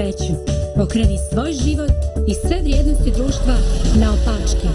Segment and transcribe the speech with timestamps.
[0.00, 0.32] sreću.
[0.82, 1.90] Okreni svoj život
[2.26, 3.54] i sve vrijednosti društva
[4.00, 4.68] na opačke.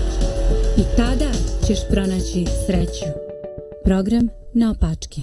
[0.77, 1.31] I tada
[1.67, 3.05] ćeš pronaći sreću.
[3.83, 5.21] Program na opačke.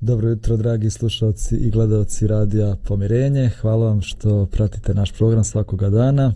[0.00, 3.50] Dobro jutro, dragi slušalci i gledalci radija Pomirenje.
[3.60, 6.32] Hvala vam što pratite naš program svakoga dana.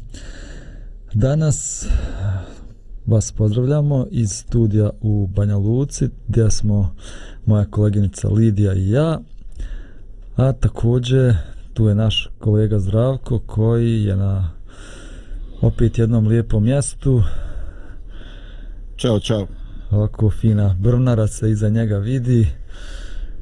[1.14, 1.86] Danas
[3.06, 6.94] vas pozdravljamo iz studija u Banja Luci, gdje smo
[7.46, 9.20] moja koleginica Lidija i ja.
[10.36, 11.34] A također
[11.78, 14.50] tu je naš kolega Zdravko koji je na
[15.60, 17.22] opet jednom lijepom mjestu.
[18.96, 19.46] Ćao, čao.
[19.90, 22.46] Ovako fina brvnara se iza njega vidi.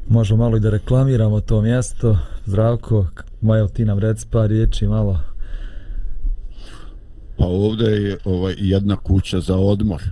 [0.08, 2.18] Možemo malo i da reklamiramo to mjesto.
[2.46, 3.06] Zdravko,
[3.40, 5.20] Majo, ti nam reci par riječi malo.
[7.38, 10.02] Pa ovdje je ovaj jedna kuća za odmor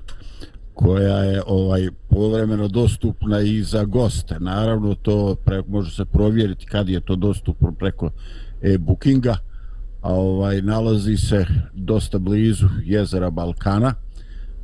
[0.74, 4.40] koja je ovaj povremeno dostupna i za goste.
[4.40, 8.10] Naravno to pre, može se provjeriti kad je to dostupno preko
[8.62, 9.36] e-bookinga.
[10.00, 13.94] A ovaj nalazi se dosta blizu jezera Balkana.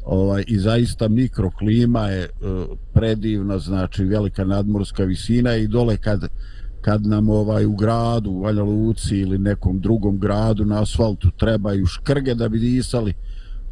[0.04, 6.28] Ovaj i zaista mikroklima je uh, predivna, znači velika nadmorska visina i dole kad
[6.80, 11.86] kad nam ovaj u gradu, u Valja Luci ili nekom drugom gradu na asfaltu trebaju
[11.86, 13.14] škrge da bi disali,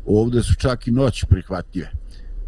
[0.06, 1.90] ovdje su čak i noć prihvatljive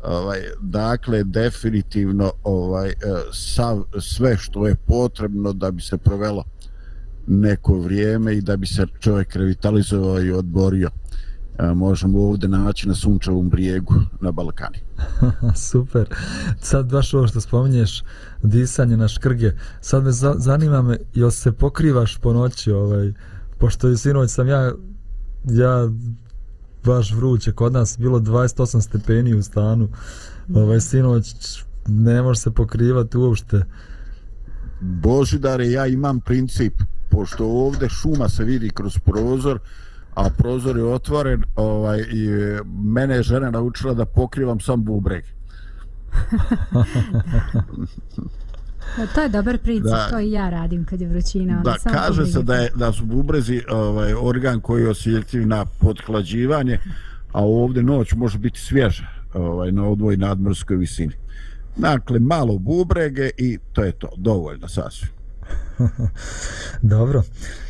[0.05, 2.95] ovaj dakle definitivno ovaj e,
[3.33, 6.45] sav, sve što je potrebno da bi se provelo
[7.27, 10.91] neko vrijeme i da bi se čovjek revitalizovao i odborio
[11.59, 14.79] e, možemo ovdje naći na sunčevom brijegu na Balkani.
[15.71, 16.09] Super.
[16.61, 18.03] Sad baš ovo što spominješ,
[18.43, 19.53] disanje na škrge.
[19.81, 23.13] Sad me zanima me, jel se pokrivaš po noći, ovaj,
[23.59, 24.73] pošto je sinoć sam ja,
[25.45, 25.89] ja
[26.85, 27.53] baš vruće.
[27.53, 29.89] Kod nas bilo 28 stepeni u stanu.
[30.55, 31.35] Ovaj sinoć
[31.87, 33.65] ne može se pokrivati uopšte.
[34.81, 36.75] Božidare, ja imam princip,
[37.11, 39.59] pošto ovde šuma se vidi kroz prozor,
[40.15, 42.29] a prozor je otvoren, ovaj, i
[42.85, 45.25] mene je žena naučila da pokrivam sam bubreg.
[48.99, 51.61] No, to je dobar princip, da, to i ja radim kad je vrućina.
[51.65, 56.79] Da, samo kaže se da, je, da su bubrezi ovaj, organ koji osjetljiv na pothlađivanje,
[57.33, 61.15] a ovdje noć može biti svježa ovaj, na odvoj nadmorskoj visini.
[61.77, 65.11] Dakle, malo bubrege i to je to, dovoljno sasvim.
[66.83, 67.23] Dobro,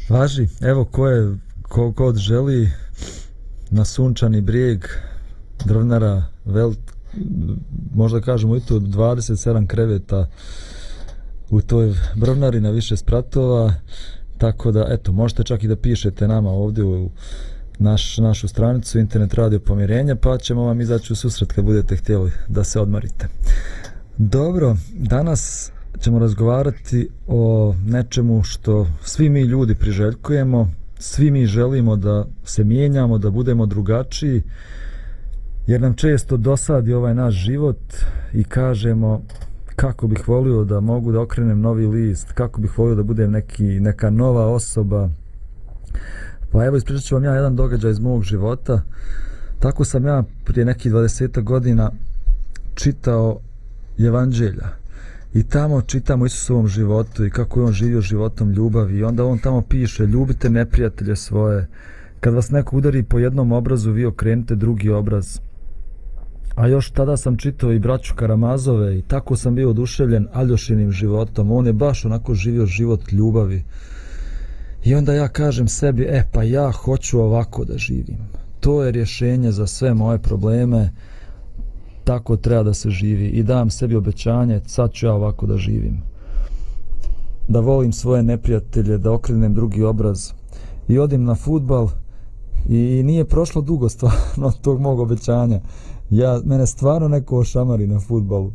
[0.09, 2.71] važi, evo ko je, ko god želi
[3.71, 4.85] na sunčani brijeg
[5.65, 6.75] drvnara, vel,
[7.95, 10.29] možda kažemo i to 27 kreveta,
[11.51, 13.75] u toj brvnari na više spratova
[14.39, 17.11] tako da eto možete čak i da pišete nama ovdje u
[17.79, 22.31] naš, našu stranicu internet radio pomirenja pa ćemo vam izaći u susret kad budete htjeli
[22.49, 23.29] da se odmarite.
[24.19, 32.25] Dobro danas ćemo razgovarati o nečemu što svi mi ljudi priželjkujemo svi mi želimo da
[32.45, 34.43] se mijenjamo da budemo drugačiji
[35.67, 37.79] jer nam često dosadi ovaj naš život
[38.33, 39.23] i kažemo
[39.81, 43.65] kako bih volio da mogu da okrenem novi list, kako bih volio da budem neki,
[43.65, 45.09] neka nova osoba.
[46.53, 48.83] Pa evo ispričat ću vam ja jedan događaj iz mog života.
[49.59, 51.91] Tako sam ja prije nekih 20 godina
[52.75, 53.41] čitao
[53.99, 54.69] evanđelja.
[55.35, 58.99] I tamo čitamo Isusovom životu i kako je on živio životom ljubavi.
[58.99, 61.67] I onda on tamo piše, ljubite neprijatelje svoje.
[62.21, 65.39] Kad vas neko udari po jednom obrazu, vi okrenite drugi obraz.
[66.55, 71.53] A još tada sam čitao i braću Karamazove i tako sam bio oduševljen Aljošinim životom.
[71.53, 73.65] On je baš onako živio život ljubavi.
[74.85, 78.19] I onda ja kažem sebi, e pa ja hoću ovako da živim.
[78.61, 80.91] To je rješenje za sve moje probleme.
[82.05, 83.27] Tako treba da se živi.
[83.27, 86.03] I dam sebi obećanje, sad ću ja ovako da živim.
[87.49, 90.31] Da volim svoje neprijatelje, da okrenem drugi obraz.
[90.89, 91.89] I odim na futbal
[92.69, 95.61] i nije prošlo dugo stvarno tog mog obećanja
[96.11, 98.53] ja, mene stvarno neko ošamari na futbalu.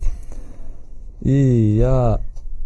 [1.22, 2.18] I ja...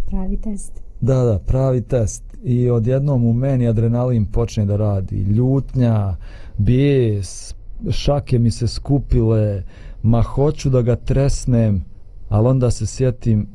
[0.10, 0.72] Pravi test.
[1.02, 2.24] Da, da, pravi test.
[2.44, 5.16] I odjednom u meni adrenalin počne da radi.
[5.16, 6.16] Ljutnja,
[6.58, 7.56] bijes,
[7.90, 9.64] šake mi se skupile,
[10.04, 11.84] ma hoću da ga tresnem,
[12.30, 13.48] ali onda se sjetim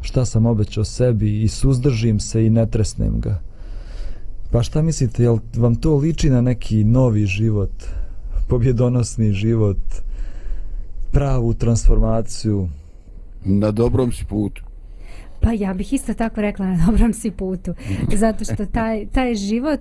[0.00, 3.40] šta sam obećao sebi i suzdržim se i ne tresnem ga.
[4.52, 7.72] Pa šta mislite, jel vam to liči na neki novi život,
[8.48, 9.78] pobjedonosni život,
[11.12, 12.68] pravu transformaciju?
[13.44, 14.62] Na dobrom si putu.
[15.40, 17.74] Pa ja bih isto tako rekla na dobrom si putu.
[18.14, 19.80] Zato što taj, taj, život,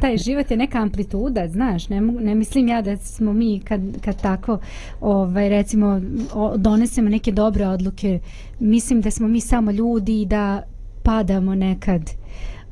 [0.00, 1.88] taj život je neka amplituda, znaš.
[1.88, 4.58] Ne, ne mislim ja da smo mi kad, kad tako
[5.00, 6.00] ovaj, recimo
[6.56, 8.18] donesemo neke dobre odluke.
[8.60, 10.62] Mislim da smo mi samo ljudi i da
[11.02, 12.10] padamo nekad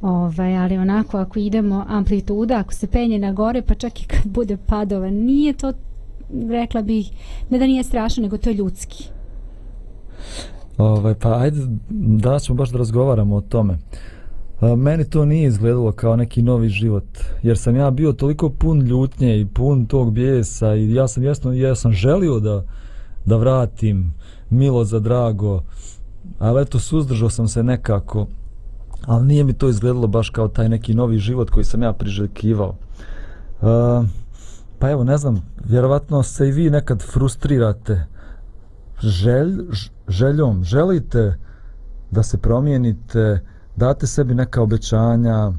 [0.05, 4.21] Ovaj, ali onako ako idemo amplituda, ako se penje na gore, pa čak i kad
[4.25, 5.73] bude padova, nije to,
[6.51, 7.11] rekla bih,
[7.51, 9.05] ne da nije strašno, nego to je ljudski.
[10.79, 11.61] Ovaj, pa ajde,
[11.91, 13.79] da ćemo baš da razgovaramo o tome.
[14.61, 17.05] A, meni to nije izgledalo kao neki novi život,
[17.43, 21.53] jer sam ja bio toliko pun ljutnje i pun tog bijesa i ja sam jasno,
[21.53, 22.65] ja sam želio da,
[23.25, 24.15] da vratim
[24.51, 25.63] milo za drago,
[26.39, 28.27] ali eto, suzdržao sam se nekako,
[29.07, 32.75] ali nije mi to izgledalo baš kao taj neki novi život koji sam ja priželjkivao.
[33.63, 34.05] A,
[34.79, 38.06] pa evo, ne znam, vjerovatno se i vi nekad frustrirate
[39.00, 39.59] želj,
[40.09, 41.38] željom, želite
[42.11, 43.41] da se promijenite,
[43.76, 45.53] date sebi neka obećanja,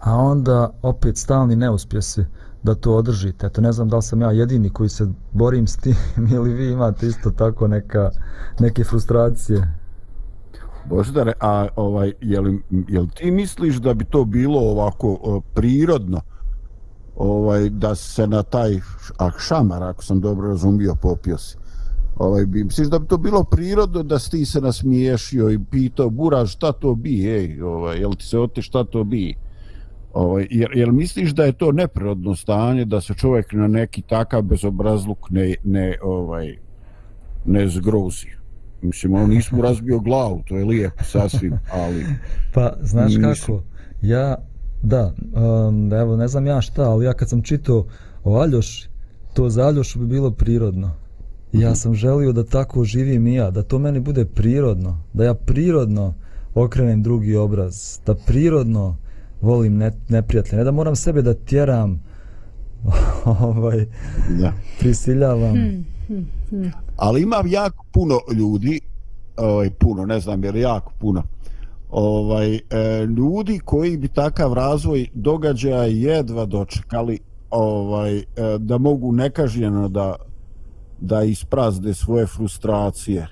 [0.00, 2.24] a onda opet stalni neuspjesi
[2.62, 3.46] da to održite.
[3.46, 5.96] Eto, ne znam da li sam ja jedini koji se borim s tim
[6.34, 8.10] ili vi imate isto tako neka,
[8.60, 9.74] neke frustracije.
[10.88, 12.44] Boždare, a ovaj, jel,
[12.88, 16.20] jel ti misliš da bi to bilo ovako o, prirodno
[17.20, 18.80] ovaj, da se na taj
[19.18, 21.56] a šamar, ako sam dobro razumio, popio si?
[22.16, 26.10] Ovaj, bi, misliš da bi to bilo prirodno da si ti se nasmiješio i pitao,
[26.10, 29.34] Bura, šta to bi, ej, ovaj, jel ti se ote šta to bi?
[30.12, 34.42] Ovaj, jer, jel misliš da je to neprirodno stanje da se čovjek na neki takav
[34.42, 36.56] bezobrazluk ne, ne, ovaj,
[37.44, 38.28] ne zgrozi?
[38.82, 42.06] Mislim, on nismo razbio glavu, to je lijepo sasvim, ali...
[42.54, 43.22] Pa, znaš nisam.
[43.22, 43.62] kako,
[44.02, 44.36] ja,
[44.82, 45.12] da,
[45.68, 47.84] um, evo, ne znam ja šta, ali ja kad sam čitao
[48.24, 48.88] o Aljoši,
[49.34, 50.90] to za Aljošu bi bilo prirodno.
[51.52, 55.34] Ja sam želio da tako živim i ja, da to meni bude prirodno, da ja
[55.34, 56.14] prirodno
[56.54, 58.96] okrenem drugi obraz, da prirodno
[59.40, 62.02] volim ne, neprijatelje, ne da moram sebe da tjeram,
[63.24, 63.86] ovaj,
[64.40, 64.52] da.
[64.78, 65.54] prisiljavam.
[65.54, 66.72] Hmm, hmm, hmm.
[66.96, 68.80] Ali imam jako puno ljudi,
[69.36, 71.22] ovaj, puno, ne znam, jer jako puno,
[71.90, 72.60] ovaj, e,
[73.16, 77.18] ljudi koji bi takav razvoj događaja jedva dočekali,
[77.50, 78.24] ovaj, e,
[78.58, 80.16] da mogu nekažnjeno da
[81.00, 83.28] da isprazde svoje frustracije.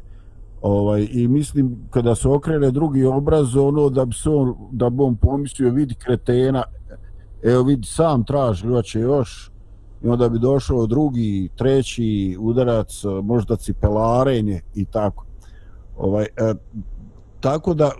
[0.62, 5.02] Ovaj, I mislim, kada se okrene drugi obraz, ono da bi se on, da bi
[5.02, 6.62] on pomislio, vidi kretena,
[7.42, 9.50] evo vidi, sam traži, hoće još,
[10.04, 15.24] i onda bi došao drugi, treći udarac, možda cipelarenje i tako.
[15.98, 16.54] Ovaj, e,
[17.40, 17.90] tako da,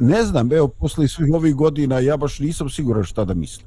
[0.00, 3.66] ne znam, evo, posle svih ovih godina, ja baš nisam siguran šta da mislim.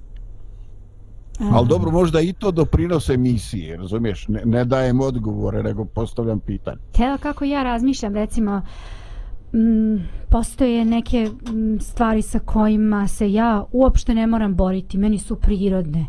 [1.51, 4.27] Ali dobro, možda i to doprinose emisije, razumiješ?
[4.27, 6.77] Ne, ne dajem odgovore, nego postavljam pitanje.
[6.99, 8.61] Evo kako ja razmišljam, recimo,
[9.53, 15.35] m, postoje neke m, stvari sa kojima se ja uopšte ne moram boriti, meni su
[15.35, 16.05] prirodne.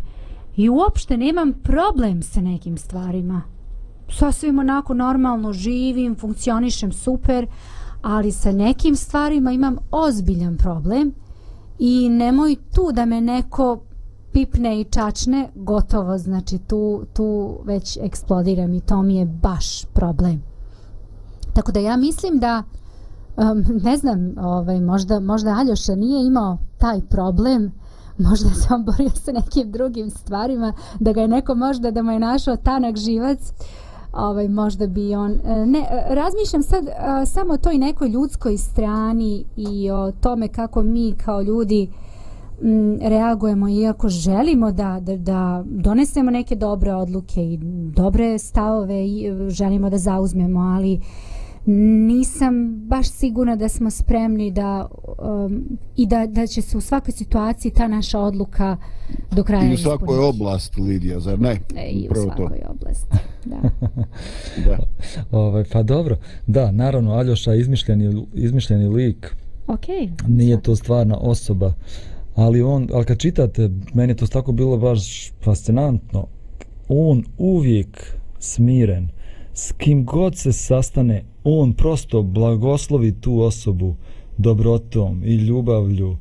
[0.56, 3.42] I uopšte nemam problem sa nekim stvarima.
[4.10, 7.46] Sasvim onako normalno živim, funkcionišem super,
[8.02, 11.12] ali sa nekim stvarima imam ozbiljan problem
[11.78, 13.80] i nemoj tu da me neko
[14.32, 20.42] pipne i čačne, gotovo, znači tu, tu već eksplodiram i to mi je baš problem.
[21.52, 22.62] Tako da ja mislim da,
[23.36, 27.72] um, ne znam, ovaj, možda, možda Aljoša nije imao taj problem,
[28.28, 32.12] možda se on borio sa nekim drugim stvarima, da ga je neko možda da mu
[32.12, 33.52] je našao tanak živac,
[34.12, 35.30] ovaj, možda bi on...
[35.44, 40.48] E, ne, e, razmišljam sad a, samo o toj nekoj ljudskoj strani i o tome
[40.48, 41.88] kako mi kao ljudi
[42.62, 47.58] m, reagujemo iako želimo da, da, da donesemo neke dobre odluke i
[47.94, 51.00] dobre stavove i želimo da zauzmemo, ali
[51.66, 54.88] nisam baš sigurna da smo spremni da
[55.18, 58.76] um, i da, da će se u svakoj situaciji ta naša odluka
[59.30, 60.24] do kraja I u svakoj ispuniti.
[60.24, 61.60] oblasti, Lidija, zar ne?
[61.76, 62.70] E, I u svakoj to.
[62.70, 63.56] oblasti, da.
[64.66, 64.78] da.
[65.30, 66.16] Ove, ovaj, pa dobro,
[66.46, 69.36] da, naravno, Aljoša izmišljeni, izmišljeni lik.
[69.66, 70.10] Okay.
[70.28, 71.72] Nije to stvarna osoba
[72.34, 76.26] ali on, ali kad čitate, meni je to tako bilo baš fascinantno,
[76.88, 79.08] on uvijek smiren,
[79.54, 83.96] s kim god se sastane, on prosto blagoslovi tu osobu
[84.38, 86.16] dobrotom i ljubavlju.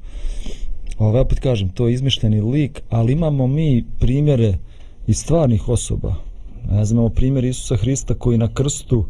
[0.98, 4.58] Ovo, opet kažem, to je izmišljeni lik, ali imamo mi primjere
[5.08, 6.16] iz stvarnih osoba.
[6.72, 9.06] Ne znam, imamo primjer Isusa Hrista koji na krstu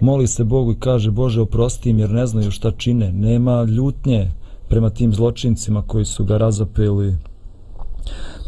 [0.00, 3.12] moli se Bogu i kaže Bože oprosti im jer ne znaju šta čine.
[3.12, 4.30] Nema ljutnje,
[4.68, 7.16] prema tim zločincima koji su ga razapeli.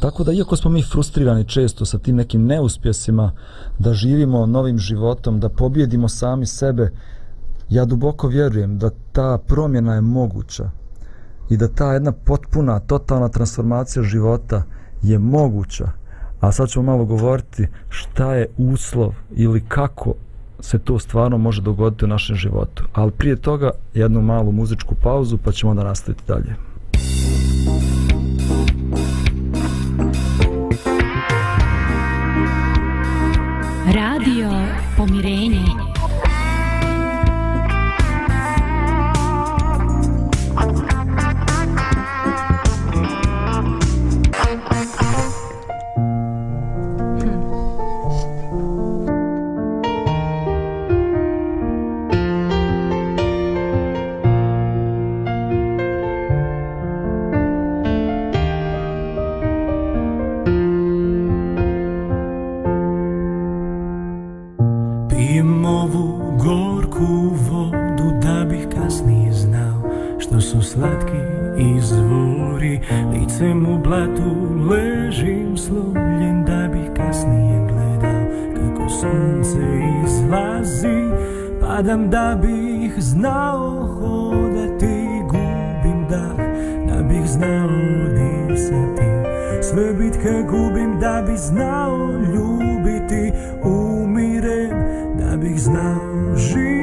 [0.00, 3.32] Tako da, iako smo mi frustrirani često sa tim nekim neuspjesima,
[3.78, 6.90] da živimo novim životom, da pobjedimo sami sebe,
[7.68, 10.70] ja duboko vjerujem da ta promjena je moguća
[11.50, 14.62] i da ta jedna potpuna, totalna transformacija života
[15.02, 15.90] je moguća.
[16.40, 20.14] A sad ćemo malo govoriti šta je uslov ili kako
[20.60, 22.84] se to stvarno može dogoditi u našem životu.
[22.92, 26.69] Ali prije toga jednu malu muzičku pauzu pa ćemo onda nastaviti dalje.
[89.70, 94.70] Sve bitke gubim da bi znao ljubiti Umirem
[95.18, 96.79] da bih znao živjeti.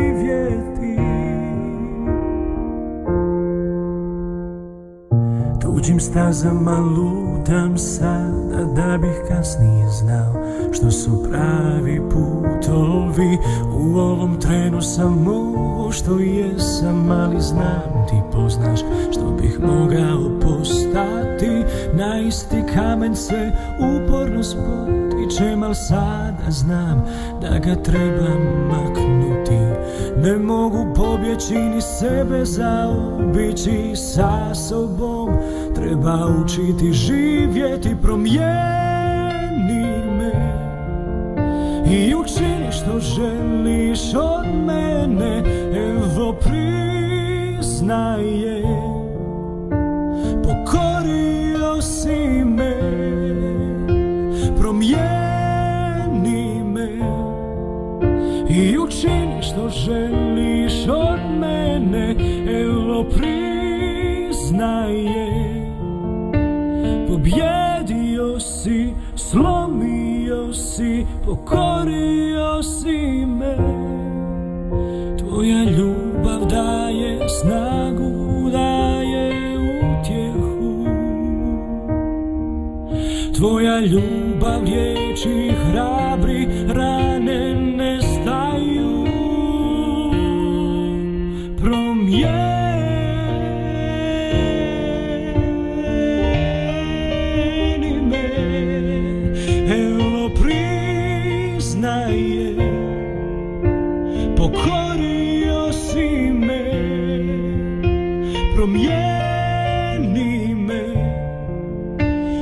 [5.88, 10.34] Tuđim stazama lutam sada da bih kasnije znao
[10.74, 13.38] Što su pravi putovi.
[13.74, 18.80] U ovom trenu sam ovo što jesam Ali znam ti poznaš
[19.12, 21.64] što bih mogao postati.
[21.94, 27.06] Na isti kamen se uporno spotičem Al sad znam
[27.42, 29.58] da ga trebam maknuti.
[30.22, 35.30] Ne mogu pobjeći ni sebe zaobići sa sobom.
[35.76, 38.48] Treba učiti živjeti promijeni
[40.18, 40.32] me.
[41.92, 45.44] I učini što želiš od mene
[45.76, 47.78] Evo priznaje.
[50.44, 52.57] Pokorio si me
[59.58, 62.16] što želiš od mene
[62.62, 64.48] Evo priznaje.
[67.08, 73.58] Pobjedio si, slomio si, pokorio si me.
[75.18, 80.86] Tvoja ljubav daje snagu, daje utjehu.
[83.38, 84.68] Tvoja ljubav
[85.18, 86.47] riječi hrabri,
[104.48, 106.64] Pokorio si me,
[108.56, 110.84] promijeni me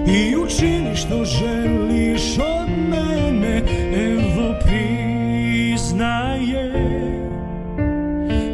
[0.07, 3.61] I učini što želiš od mene.
[3.95, 6.71] Evo priznaje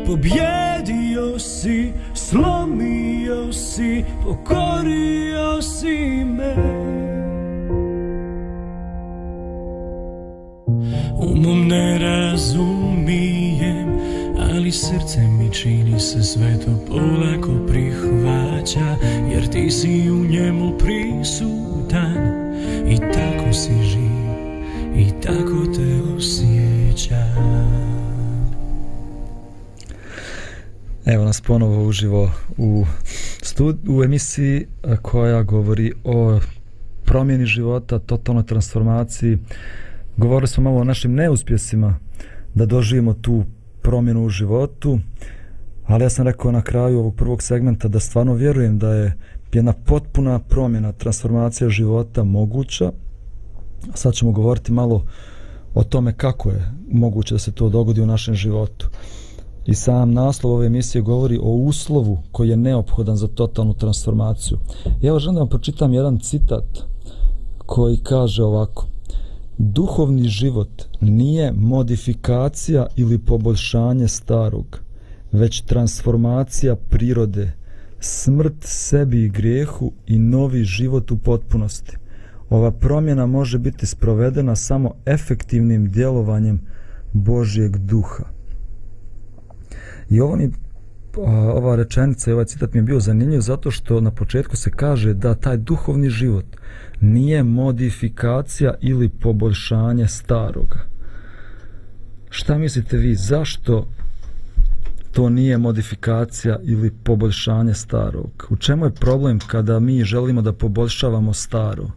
[0.06, 6.81] Pobjedio si, slomio si, pokorio si me.
[14.72, 18.96] Srce mi čini se sve to polako prihvaća,
[19.34, 22.18] jer ti si u njemu prisutan
[22.88, 24.22] i tako si živ
[24.96, 27.62] i tako te osjećam.
[31.06, 32.86] Evo nas ponovo uživo u,
[33.42, 34.66] stud, u emisiji
[35.02, 36.40] koja govori o
[37.06, 39.38] promjeni života, totalnoj transformaciji.
[40.18, 42.00] Govorili smo malo o našim neuspjesima
[42.54, 43.44] da doživimo tu
[43.82, 45.00] promjenu u životu,
[45.86, 49.18] ali ja sam rekao na kraju ovog prvog segmenta da stvarno vjerujem da je
[49.54, 52.92] jedna potpuna promjena, transformacija života moguća.
[53.94, 55.06] Sad ćemo govoriti malo
[55.74, 58.90] o tome kako je moguće da se to dogodi u našem životu.
[59.66, 64.58] I sam naslov ove emisije govori o uslovu koji je neophodan za totalnu transformaciju.
[65.04, 66.64] Evo želim da vam pročitam jedan citat
[67.66, 68.88] koji kaže ovako.
[69.64, 74.80] Duhovni život nije modifikacija ili poboljšanje starog,
[75.32, 77.52] već transformacija prirode,
[78.00, 81.98] smrt sebi i grijehu i novi život u potpunosti.
[82.50, 86.62] Ova promjena može biti sprovedena samo efektivnim djelovanjem
[87.14, 88.24] Božjeg duha.
[90.10, 90.52] I ovo mi,
[91.18, 95.14] ova rečenica i ovaj citat mi je bio zanimljiv zato što na početku se kaže
[95.14, 96.46] da taj duhovni život
[97.02, 100.80] nije modifikacija ili poboljšanje staroga.
[102.30, 103.88] Šta mislite vi, zašto
[105.12, 108.48] to nije modifikacija ili poboljšanje starog?
[108.50, 111.90] U čemu je problem kada mi želimo da poboljšavamo staro?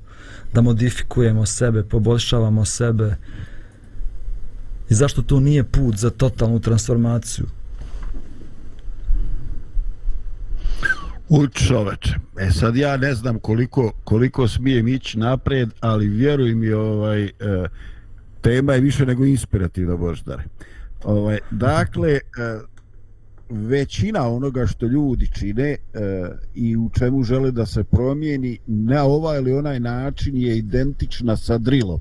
[0.53, 3.17] Da modifikujemo sebe, poboljšavamo sebe?
[4.91, 7.47] I zašto to nije put za totalnu transformaciju?
[11.29, 12.15] U čoveče.
[12.41, 17.31] E sad ja ne znam koliko, koliko smijem ići napred, ali vjeruj mi, ovaj, e,
[18.41, 20.43] tema je više nego inspirativna, Boždare.
[21.05, 22.21] Ovaj, dakle, e,
[23.49, 25.77] većina onoga što ljudi čine e,
[26.55, 31.59] i u čemu žele da se promijeni na ovaj ili onaj način je identična sa
[31.59, 32.01] drilom.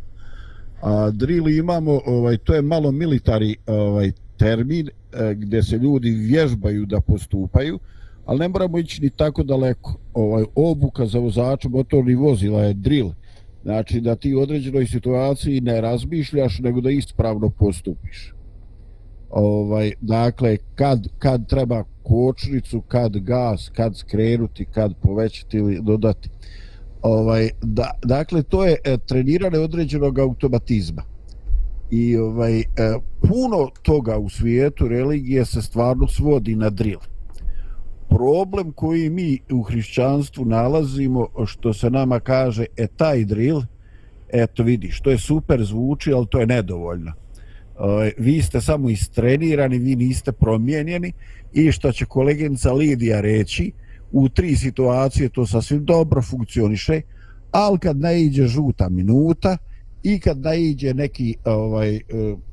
[0.82, 6.86] A drill imamo, ovaj, to je malo militari ovaj, termin e, gdje se ljudi vježbaju
[6.86, 7.80] da postupaju,
[8.26, 9.96] ali ne moramo ići ni tako daleko.
[10.14, 13.12] Ovaj, obuka za vozača motornih vozila je drill.
[13.64, 18.34] Znači da ti u određenoj situaciji ne razmišljaš, nego da ispravno postupiš.
[19.30, 26.30] Ovaj, dakle, kad, kad treba kočnicu, kad gas, kad skrenuti, kad povećati ili dodati.
[27.02, 31.04] Ovaj, da, dakle, to je e, treniranje određenog automatizma.
[31.92, 32.64] I ovaj, e,
[33.22, 37.13] puno toga u svijetu religije se stvarno svodi na drill
[38.16, 43.62] problem koji mi u hrišćanstvu nalazimo, što se nama kaže, e taj drill,
[44.30, 47.12] eto vidi, što je super zvuči, ali to je nedovoljno.
[47.12, 51.14] E, vi ste samo istrenirani, vi niste promijenjeni
[51.54, 53.72] i što će koleginica Lidija reći,
[54.12, 57.02] u tri situacije to sasvim dobro funkcioniše,
[57.52, 59.58] ali kad ne iđe žuta minuta
[60.04, 62.02] i kad ne iđe neki ovaj, e,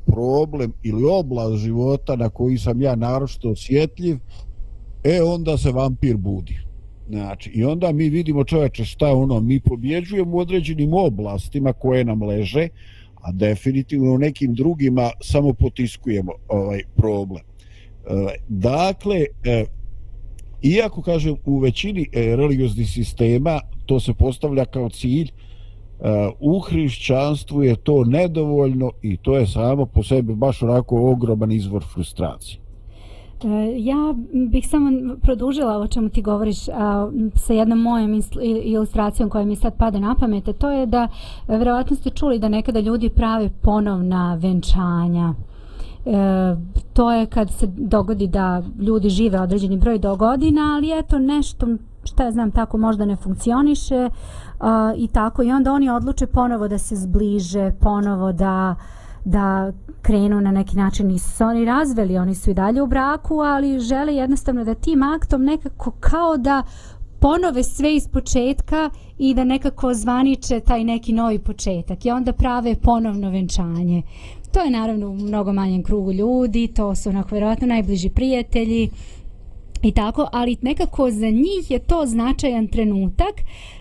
[0.07, 4.19] problem ili oblast života na koji sam ja naročito osjetljiv,
[5.04, 6.59] e onda se vampir budi.
[7.09, 12.23] Znači, i onda mi vidimo čoveče šta ono, mi pobjeđujemo u određenim oblastima koje nam
[12.23, 12.69] leže,
[13.23, 17.42] a definitivno u nekim drugima samo potiskujemo ovaj problem.
[17.42, 19.64] E, dakle, e,
[20.62, 25.33] iako kažem u većini e, religioznih sistema to se postavlja kao cilj, e,
[26.40, 31.85] u hrišćanstvu je to nedovoljno i to je samo po sebi baš onako ogroman izvor
[31.92, 32.69] frustracije.
[33.44, 34.14] E, ja
[34.50, 38.22] bih samo produžila o čemu ti govoriš a, sa jednom mojom
[38.64, 41.09] ilustracijom koja mi sad pada na pamet, to je da
[41.48, 45.35] vjerovatno verovatno ste čuli da nekada ljudi prave ponovna venčanja.
[46.07, 46.57] E,
[46.92, 51.66] to je kad se dogodi da ljudi žive određeni broj do godina, ali eto nešto
[52.05, 54.09] šta ja znam tako možda ne funkcioniše
[54.61, 58.74] a, i tako i onda oni odluče ponovo da se zbliže, ponovo da
[59.24, 63.40] da krenu na neki način nisu se oni razveli, oni su i dalje u braku,
[63.40, 66.62] ali žele jednostavno da tim aktom nekako kao da
[67.20, 72.76] ponove sve iz početka i da nekako zvaniče taj neki novi početak i onda prave
[72.76, 74.02] ponovno venčanje.
[74.52, 78.90] To je naravno u mnogo manjem krugu ljudi, to su onako vjerojatno najbliži prijatelji,
[79.83, 83.35] i tako, ali nekako za njih je to značajan trenutak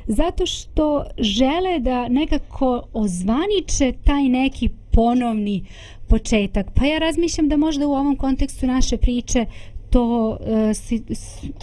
[0.08, 5.66] zato što žele da nekako ozvaniče taj neki ponovni
[6.08, 6.68] početak.
[6.76, 9.46] Pa ja razmišljam da možda u ovom kontekstu naše priče
[9.90, 10.38] to uh,
[10.74, 11.04] si,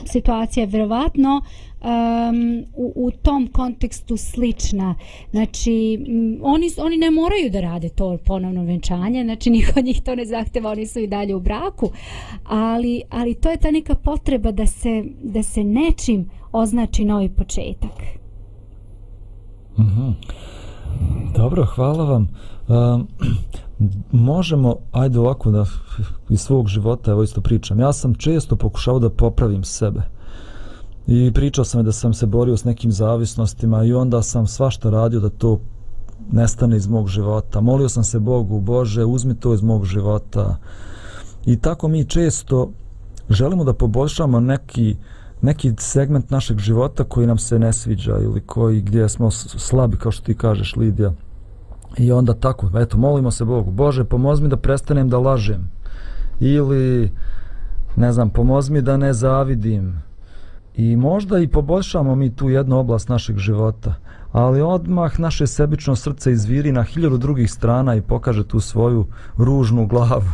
[0.04, 1.42] situacija je vjerovatno
[1.80, 4.94] um, u, u tom kontekstu slična.
[5.30, 10.14] Znači, m, oni, oni ne moraju da rade to ponovno venčanje, znači niko njih to
[10.14, 11.90] ne zahteva, oni su i dalje u braku,
[12.44, 18.02] ali, ali to je ta neka potreba da se, da se nečim označi novi početak.
[19.78, 20.12] Mm.
[21.37, 22.29] Dobro, hvala vam.
[22.68, 23.09] Um,
[24.29, 25.64] možemo, ajde ovako da
[26.29, 27.81] iz svog života evo isto pričam.
[27.81, 30.03] Ja sam često pokušao da popravim sebe.
[31.07, 35.20] I pričao sam da sam se borio s nekim zavisnostima i onda sam svašta radio
[35.20, 35.61] da to
[36.33, 37.61] nestane iz mog života.
[37.61, 40.57] Molio sam se Bogu, Bože, uzmi to iz mog života.
[41.46, 42.70] I tako mi često
[43.31, 44.96] želimo da poboljšamo neki
[45.42, 50.12] neki segment našeg života koji nam se ne sviđa ili koji gdje smo slabi kao
[50.12, 51.12] što ti kažeš Lidija
[51.99, 55.70] I onda tako, eto, molimo se Bogu, Bože, pomozi mi da prestanem da lažem.
[56.40, 57.12] Ili,
[57.96, 60.03] ne znam, pomozi mi da ne zavidim.
[60.77, 63.94] I možda i poboljšamo mi tu jednu oblast našeg života.
[64.33, 69.87] Ali odmah naše sebično srce izviri na hiljadu drugih strana i pokaže tu svoju ružnu
[69.87, 70.33] glavu.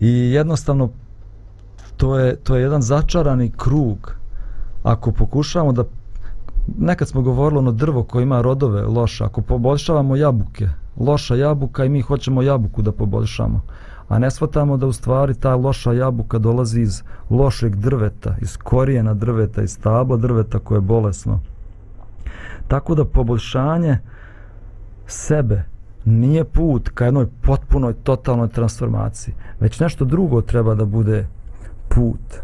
[0.00, 0.90] I jednostavno,
[1.98, 4.14] to je, to je jedan začarani krug.
[4.82, 5.84] Ako pokušavamo da
[6.78, 11.88] nekad smo govorili ono drvo koje ima rodove loša, ako poboljšavamo jabuke, loša jabuka i
[11.88, 13.60] mi hoćemo jabuku da poboljšamo,
[14.08, 19.14] a ne shvatamo da u stvari ta loša jabuka dolazi iz lošeg drveta, iz korijena
[19.14, 21.40] drveta, iz stabla drveta koje je bolesno.
[22.68, 23.98] Tako da poboljšanje
[25.06, 25.64] sebe
[26.04, 31.26] nije put ka jednoj potpunoj, totalnoj transformaciji, već nešto drugo treba da bude
[31.88, 32.40] put.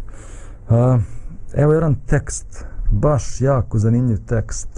[1.54, 4.68] Evo jedan tekst baš jako zanimljiv tekst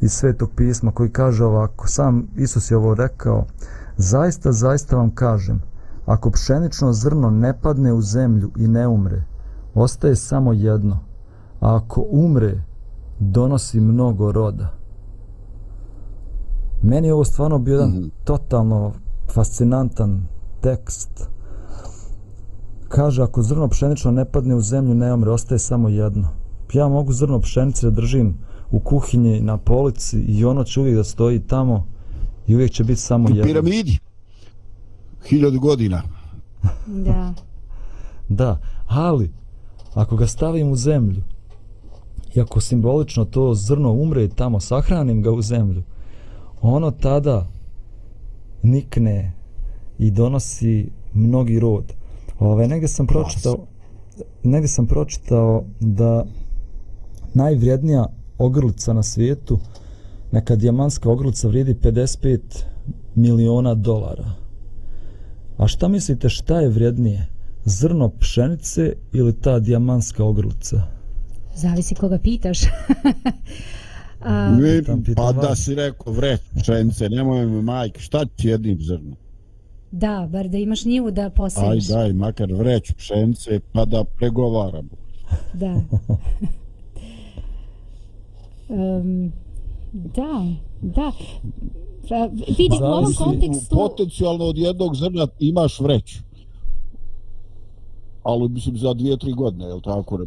[0.00, 3.44] iz svetog pisma koji kaže ovako, sam Isus je ovo rekao,
[3.96, 5.62] zaista, zaista vam kažem,
[6.06, 9.24] ako pšenično zrno ne padne u zemlju i ne umre,
[9.74, 10.98] ostaje samo jedno,
[11.60, 12.62] a ako umre,
[13.18, 14.68] donosi mnogo roda.
[16.82, 18.10] Meni je ovo stvarno bio jedan mm -hmm.
[18.24, 18.92] totalno
[19.34, 20.26] fascinantan
[20.60, 21.31] tekst.
[22.92, 27.12] Kaže, ako zrno pšenično ne padne u zemlju, ne umre, ostaje samo jedno ja mogu
[27.12, 28.34] zrno pšenice da držim
[28.70, 31.86] u kuhinji na polici i ono će uvijek da stoji tamo
[32.46, 33.42] i uvijek će biti samo jedno.
[33.42, 33.98] U piramidi.
[35.28, 36.02] Hiljadu godina.
[36.86, 37.34] Da.
[38.28, 39.30] da, ali
[39.94, 41.22] ako ga stavim u zemlju
[42.34, 45.82] i ako simbolično to zrno umre i tamo sahranim ga u zemlju
[46.62, 47.46] ono tada
[48.62, 49.32] nikne
[49.98, 51.92] i donosi mnogi rod
[52.42, 53.66] Ove, negdje sam pročitao
[54.42, 56.26] negdje sam pročitao da
[57.34, 58.06] najvrijednija
[58.38, 59.58] ogrlica na svijetu
[60.32, 62.38] neka dijamantska ogrlica vrijedi 55
[63.14, 64.30] miliona dolara
[65.56, 67.26] a šta mislite šta je vrijednije
[67.64, 70.82] zrno pšenice ili ta dijamantska ogrlica
[71.54, 72.60] Zavisi koga pitaš.
[74.24, 74.56] A,
[75.16, 79.16] pa da si rekao vreć pšenice, nemoj mi majke, šta ti jednim zrno?
[79.92, 81.68] Da, bar da imaš njivu da posiješ.
[81.68, 84.88] Aj daj, makar vreć pšenice pa da pregovaramo.
[85.54, 85.74] Da.
[88.68, 89.32] um,
[89.92, 90.46] da,
[90.80, 91.12] da.
[92.08, 92.28] Pa,
[92.58, 93.76] vidi, u ovom kontekstu...
[93.76, 96.18] Potencijalno od jednog zrna imaš vreću.
[98.22, 100.18] Ali mislim za dvije, tri godine, je li tako?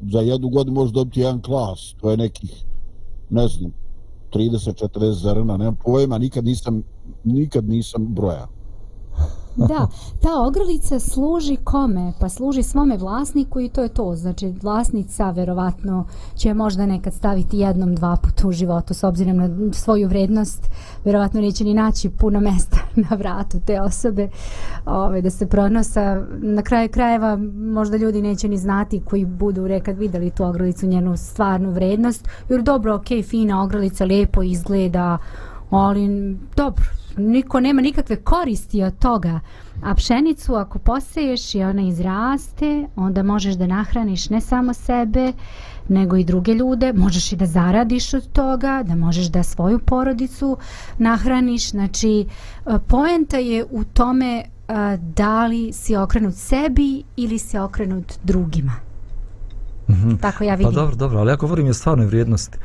[0.00, 1.94] Za jednu godinu možeš dobiti jedan klas.
[2.00, 2.64] To je nekih,
[3.30, 3.72] ne znam,
[4.32, 6.82] 30-40 zrna, nemam pojma, nikad nisam,
[7.24, 8.59] nikad nisam brojao.
[9.68, 9.86] Da,
[10.22, 12.12] ta ogrlica služi kome?
[12.20, 14.14] Pa služi svome vlasniku i to je to.
[14.16, 19.72] Znači, vlasnica verovatno će možda nekad staviti jednom, dva puta u životu s obzirom na
[19.72, 20.70] svoju vrednost.
[21.04, 22.76] Verovatno neće ni naći puno mesta
[23.10, 24.28] na vratu te osobe
[24.86, 26.22] ove, da se pronosa.
[26.42, 31.16] Na kraju krajeva možda ljudi neće ni znati koji budu rekad videli tu ogrlicu, njenu
[31.16, 32.28] stvarnu vrednost.
[32.48, 35.18] Jer dobro, ok, fina ogrlica, lepo izgleda,
[35.70, 36.84] ali dobro,
[37.16, 39.40] niko nema nikakve koristi od toga.
[39.82, 45.32] A pšenicu ako poseješ i ona izraste, onda možeš da nahraniš ne samo sebe,
[45.88, 46.92] nego i druge ljude.
[46.92, 50.56] Možeš i da zaradiš od toga, da možeš da svoju porodicu
[50.98, 51.70] nahraniš.
[51.70, 52.26] Znači,
[52.66, 54.44] e, poenta je u tome e,
[55.16, 58.89] da li si okrenut sebi ili si okrenut drugima.
[59.90, 60.14] Mhm.
[60.16, 60.72] Tako ja pa vidim.
[60.72, 62.58] Pa dobro, dobro, ali ja govorim je stvarnoj vrijednosti.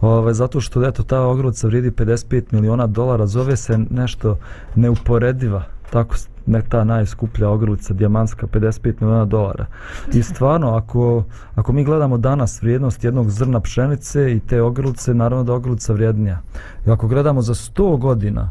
[0.00, 4.38] Ove, zato što eto, ta ogrlica vrijedi 55 miliona dolara, zove se nešto
[4.74, 6.14] neuporediva, tako
[6.46, 9.66] ne ta najskuplja ogrlica, dijamantska, 55 miliona dolara.
[10.12, 15.44] I stvarno, ako, ako mi gledamo danas vrijednost jednog zrna pšenice i te ogrlice, naravno
[15.44, 16.40] da ogrlica vrijednija.
[16.86, 18.50] I ako gledamo za 100 godina,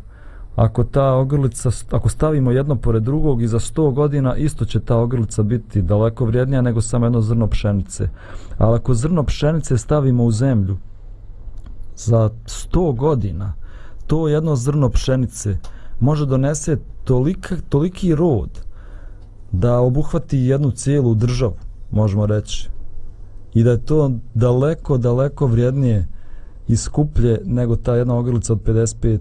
[0.59, 4.97] ako ta ogrlica, ako stavimo jedno pored drugog i za 100 godina isto će ta
[4.97, 8.09] ogrlica biti daleko vrijednija nego samo jedno zrno pšenice.
[8.57, 10.77] Ali ako zrno pšenice stavimo u zemlju
[11.95, 13.53] za 100 godina,
[14.07, 15.57] to jedno zrno pšenice
[15.99, 18.49] može donese tolika, toliki rod
[19.51, 21.55] da obuhvati jednu cijelu državu,
[21.91, 22.69] možemo reći.
[23.53, 26.07] I da je to daleko, daleko vrijednije
[26.67, 29.19] i skuplje nego ta jedna ogrlica od 55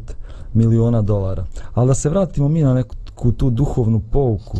[0.54, 1.46] miliona dolara.
[1.74, 4.58] Ali da se vratimo mi na neku tu duhovnu pouku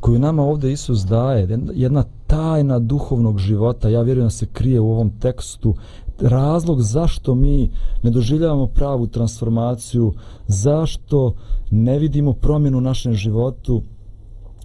[0.00, 4.90] koju nama ovdje Isus daje, jedna tajna duhovnog života, ja vjerujem da se krije u
[4.90, 5.74] ovom tekstu,
[6.20, 7.70] razlog zašto mi
[8.02, 10.12] ne doživljavamo pravu transformaciju,
[10.46, 11.34] zašto
[11.70, 13.82] ne vidimo promjenu u našem životu,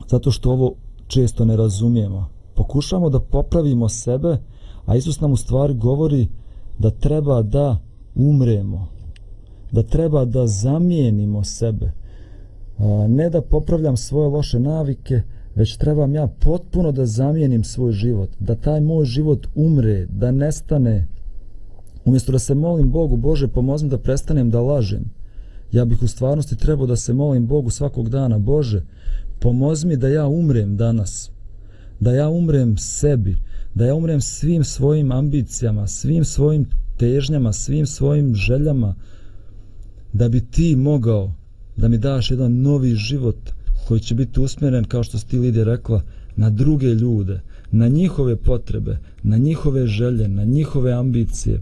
[0.08, 0.74] zato što ovo
[1.08, 2.30] često ne razumijemo.
[2.56, 4.38] Pokušamo da popravimo sebe,
[4.86, 6.28] a Isus nam u stvari govori
[6.80, 7.78] da treba da
[8.16, 8.88] umremo,
[9.71, 11.91] da treba da zamijenimo sebe.
[13.08, 15.21] Ne da popravljam svoje loše navike,
[15.56, 21.08] već trebam ja potpuno da zamijenim svoj život, da taj moj život umre, da nestane.
[22.06, 25.06] Umjesto da se molim Bogu, Bože, pomozi da prestanem da lažem.
[25.71, 28.84] Ja bih u stvarnosti trebao da se molim Bogu svakog dana, Bože,
[29.39, 31.32] pomozi mi da ja umrem danas,
[31.99, 33.38] da ja umrem sebi,
[33.73, 36.65] da ja umrem svim svojim ambicijama, svim svojim
[36.97, 38.95] težnjama, svim svojim željama,
[40.15, 41.34] da bi ti mogao
[41.78, 43.38] da mi daš jedan novi život
[43.88, 46.01] koji će biti usmjeren, kao što ti Lidija rekla,
[46.36, 51.62] na druge ljude, na njihove potrebe, na njihove želje, na njihove ambicije,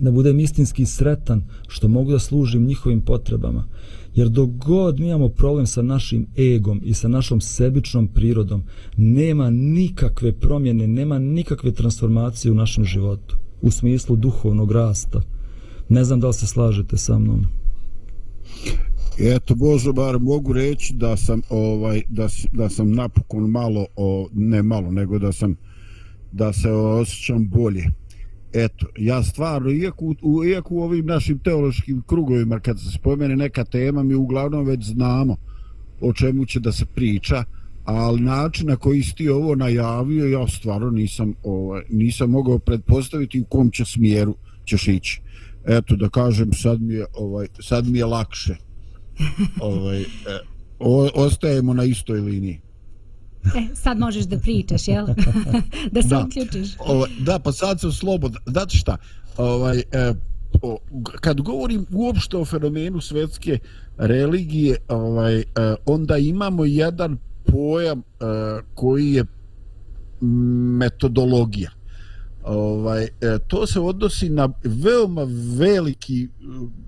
[0.00, 3.64] da budem istinski sretan što mogu da služim njihovim potrebama.
[4.14, 8.62] Jer dok god mi imamo problem sa našim egom i sa našom sebičnom prirodom,
[8.96, 15.20] nema nikakve promjene, nema nikakve transformacije u našem životu, u smislu duhovnog rasta.
[15.88, 17.61] Ne znam da li se slažete sa mnom.
[19.18, 24.62] Eto Bozo, bar mogu reći da sam ovaj da, da sam napokon malo o, ne
[24.62, 25.56] malo nego da sam
[26.32, 27.84] da se osjećam bolje.
[28.52, 33.64] Eto, ja stvarno, iako, u, iako u ovim našim teološkim krugovima, kad se spomene neka
[33.64, 35.36] tema, mi uglavnom već znamo
[36.00, 37.44] o čemu će da se priča,
[37.84, 43.40] ali način na koji si ti ovo najavio, ja stvarno nisam, ovaj, nisam mogao pretpostaviti
[43.40, 44.34] u kom će smjeru
[44.64, 45.20] ćeš ići
[45.66, 48.54] eto da kažem sad mi je ovaj sad mi je lakše
[49.60, 50.04] ovaj e,
[50.78, 52.60] o, ostajemo na istoj liniji
[53.44, 55.06] E, sad možeš da pričaš, jel?
[55.92, 56.26] da se Da.
[56.26, 56.68] uključiš.
[56.78, 58.42] Ovaj, da, pa sad sam slobodan.
[58.46, 58.96] Znate šta,
[59.36, 60.14] ovaj, e,
[60.62, 60.78] o,
[61.20, 63.58] kad govorim uopšte o fenomenu svetske
[63.98, 65.44] religije, ovaj, e,
[65.86, 68.02] onda imamo jedan pojam e,
[68.74, 69.24] koji je
[70.78, 71.70] metodologija.
[72.44, 73.08] Ovaj, e,
[73.46, 75.26] to se odnosi na veoma
[75.58, 76.28] veliki e,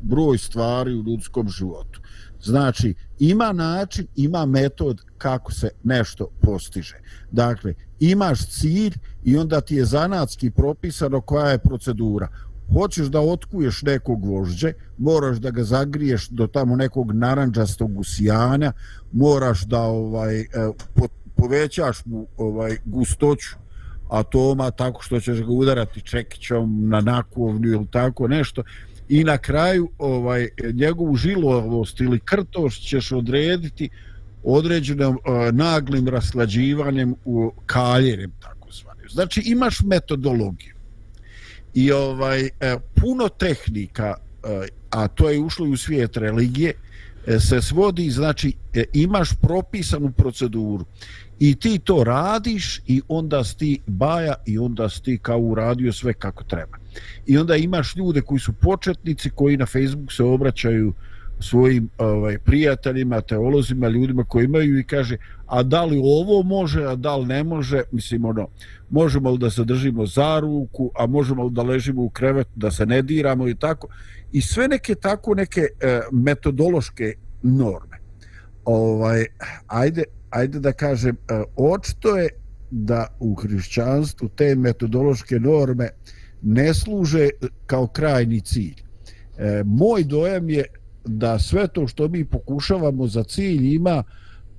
[0.02, 2.00] broj stvari u ljudskom životu.
[2.42, 6.96] Znači, ima način, ima metod kako se nešto postiže.
[7.30, 12.28] Dakle, imaš cilj i onda ti je zanatski propisano koja je procedura.
[12.72, 18.72] Hoćeš da otkuješ nekog gvožđe, moraš da ga zagriješ do tamo nekog naranđastog usijanja,
[19.12, 20.46] moraš da ovaj e,
[20.94, 23.63] po, povećaš mu ovaj gustoću
[24.18, 28.62] atoma tako što ćeš ga udarati čekićom na nakovnju ili tako nešto
[29.09, 33.88] i na kraju ovaj njegovu žilovost ili krtoš ćeš odrediti
[34.44, 39.09] određenom uh, naglim raslađivanjem u kaljerim tako zvanim.
[39.09, 40.74] Znači imaš metodologiju.
[41.74, 42.50] I ovaj e,
[42.94, 46.72] puno tehnika e, a to je ušlo i u svijet religije
[47.27, 50.85] e, se svodi znači e, imaš propisanu proceduru
[51.44, 55.92] i ti to radiš i onda si ti baja i onda si ti kao uradio
[55.92, 56.78] sve kako treba.
[57.26, 60.92] I onda imaš ljude koji su početnici koji na Facebook se obraćaju
[61.40, 66.94] svojim ovaj prijateljima, teolozima, ljudima koji imaju i kaže a da li ovo može, a
[66.96, 68.48] da li ne može, mislim ono,
[68.90, 72.70] možemo li da se držimo za ruku, a možemo li da ležimo u krevetu, da
[72.70, 73.88] se ne diramo i tako.
[74.33, 77.98] I sve neke tako neke e, metodološke norme.
[78.64, 79.26] Ovaj,
[79.66, 82.28] ajde, ajde da kažem, e, očito je
[82.70, 85.88] da u hrišćanstvu te metodološke norme
[86.42, 87.28] ne služe
[87.66, 88.82] kao krajni cilj.
[89.38, 90.64] E, moj dojam je
[91.04, 94.02] da sve to što mi pokušavamo za cilj ima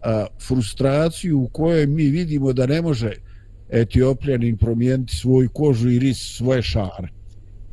[0.01, 3.11] a, frustraciju u kojoj mi vidimo da ne može
[3.69, 7.07] etiopljanin promijeniti svoju kožu i ris svoje šare.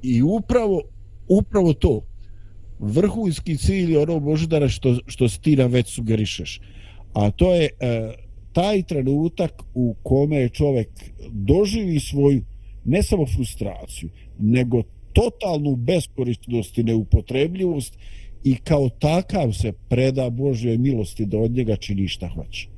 [0.02, 0.82] I upravo,
[1.28, 2.00] upravo to,
[2.78, 6.60] vrhunski cilj je ono možda što, što si ti nam već sugerišeš.
[7.12, 8.12] A to je e,
[8.53, 10.88] taj trenutak u kome čovjek
[11.31, 12.42] doživi svoju
[12.85, 17.98] ne samo frustraciju, nego totalnu beskorisnost i neupotrebljivost
[18.44, 22.71] i kao takav se preda Božjoj milosti da od njega čini šta hoće.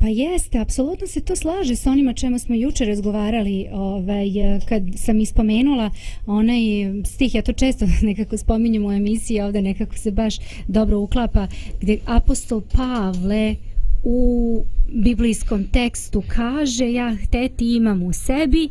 [0.00, 4.26] Pa jeste, apsolutno se to slaže sa onima čemu smo juče razgovarali, ovaj,
[4.68, 5.90] kad sam ispomenula
[6.26, 6.60] onaj
[7.04, 10.36] stih, ja to često nekako spominjem u emisiji, ovdje nekako se baš
[10.68, 11.46] dobro uklapa,
[11.80, 13.56] gdje apostol Pavle
[14.04, 18.68] u biblijskom tekstu kaže ja hteti imam u sebi,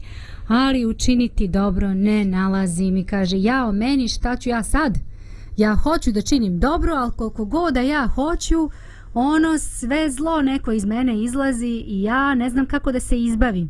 [0.47, 4.97] ali učiniti dobro ne nalazim i kaže ja o meni šta ću ja sad?
[5.57, 8.69] Ja hoću da činim dobro, ali koliko god da ja hoću,
[9.13, 13.69] ono sve zlo neko iz mene izlazi i ja ne znam kako da se izbavim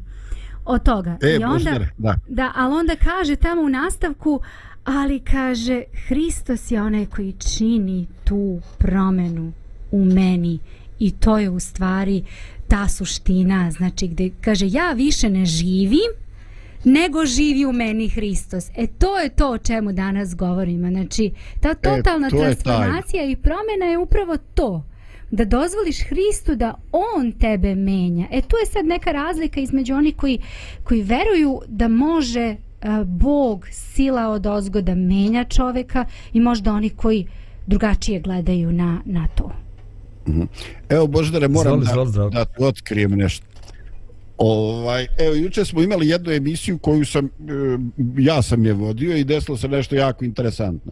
[0.66, 1.18] od toga.
[1.22, 2.16] E, I onda, Boždare, da.
[2.28, 4.40] da, ali onda kaže tamo u nastavku,
[4.84, 9.52] ali kaže, Hristos je onaj koji čini tu promenu
[9.92, 10.60] u meni
[11.00, 12.24] i to je u stvari
[12.68, 16.12] ta suština, znači gde kaže ja više ne živim,
[16.84, 18.70] nego živi u meni Hristos.
[18.76, 20.90] E to je to o čemu danas govorimo.
[20.90, 24.84] Znači, ta totalna E, to transformacija i promjena je upravo to
[25.32, 28.28] da dozvoliš Hristu da on tebe menja.
[28.32, 30.40] E tu je sad neka razlika između onih koji,
[30.84, 36.90] koji veruju da može a, Bog sila od ozgo da menja čoveka i možda oni
[36.90, 37.28] koji
[37.68, 39.52] drugačije gledaju na, na to.
[40.90, 42.34] Evo Boždare, moram da, izvoli, Zdravko.
[42.34, 43.46] da ti otkrijem nešto.
[44.38, 47.30] Ovaj, evo, juče smo imali jednu emisiju koju sam, e,
[48.18, 50.92] ja sam je vodio i desilo se nešto jako interesantno.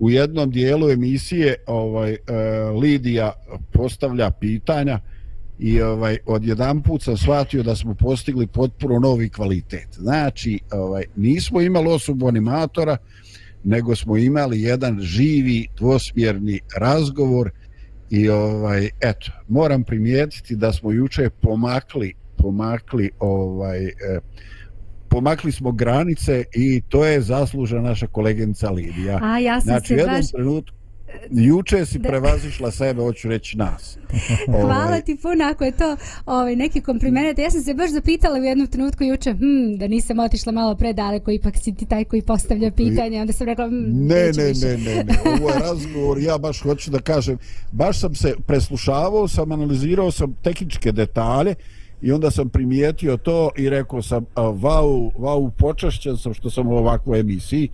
[0.00, 2.18] U jednom dijelu emisije ovaj, e,
[2.82, 3.32] Lidija
[3.72, 5.00] postavlja pitanja
[5.58, 9.88] i ovaj odjedan put sam shvatio da smo postigli potpuno novi kvalitet.
[9.92, 12.96] Znači, ovaj nismo imali osobu animatora,
[13.64, 17.50] nego smo imali jedan živi dvosmjerni razgovor
[18.10, 23.92] i ovaj eto, moram primijetiti da smo juče pomakli pomakli ovaj eh,
[25.10, 29.18] pomakli smo granice i to je zasluža naša koleginica Lidija.
[29.22, 30.30] A ja sam znači, se jednom baš...
[30.30, 30.80] trenutku
[31.30, 32.08] juče si Da.
[32.08, 33.98] prevazišla sebe, hoću reći nas.
[34.46, 35.96] Hvala Ovaj, ti puno ako je to
[36.26, 37.38] ovaj, neki kompliment.
[37.38, 41.30] Ja sam se baš zapitala u jednom trenutku juče, hm, da nisam otišla malo predaleko,
[41.30, 43.20] ipak si ti taj koji postavlja pitanje.
[43.20, 44.66] Onda sam rekla, hm, Ne, ne, više.
[44.66, 47.38] ne, ne, ne, ovo je razgovor, ja baš hoću da kažem,
[47.72, 51.54] baš sam se preslušavao, sam analizirao sam tehničke detalje
[52.02, 56.76] i onda sam primijetio to i rekao sam, vau, vau, počašćen sam što sam u
[56.76, 57.68] ovakvoj emisiji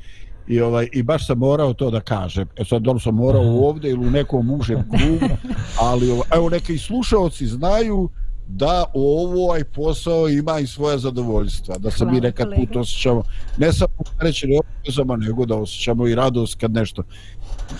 [0.48, 2.48] i ovaj i baš sam morao to da kažem.
[2.56, 5.34] E sad sam morao ovdje ili u nekom užem krugu,
[5.80, 8.08] ali ovaj, evo neki slušaoci znaju
[8.48, 13.22] da ovaj posao ima i svoje zadovoljstva, da se mi nekad put osjećamo,
[13.58, 17.02] ne samo reći obvezama, nego da osjećamo i radost kad nešto,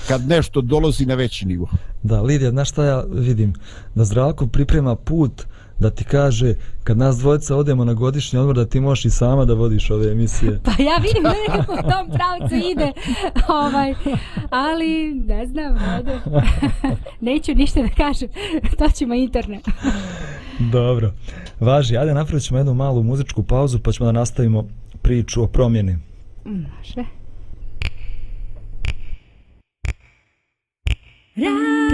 [0.09, 1.69] kad nešto dolazi na veći nivo.
[2.03, 3.55] Da, Lidija, znaš šta ja vidim?
[3.95, 5.47] Da Zdravko priprema put
[5.79, 9.45] da ti kaže kad nas dvojica odemo na godišnji odmor da ti možeš i sama
[9.45, 10.61] da vodiš ove emisije.
[10.65, 12.93] Pa ja vidim da nekako u tom pravcu ide.
[13.49, 13.95] Ovaj,
[14.51, 16.21] ali ne znam, ajde.
[17.21, 18.29] Neću ništa da kažem.
[18.79, 19.67] To ćemo internet.
[20.73, 21.13] Dobro.
[21.61, 24.69] Važi, ajde napravit ćemo jednu malu muzičku pauzu pa ćemo da nastavimo
[25.03, 25.99] priču o promjeni.
[26.45, 27.17] Može.
[31.37, 31.86] Radio,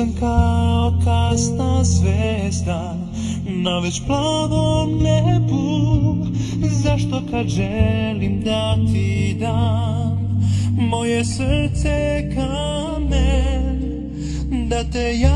[0.00, 2.96] sam kao kasna zvezda
[3.46, 6.16] na već plavom nebu.
[6.82, 10.40] Zašto kad želim da ti dam
[10.72, 13.80] moje srce kamen
[14.68, 15.29] Da te ja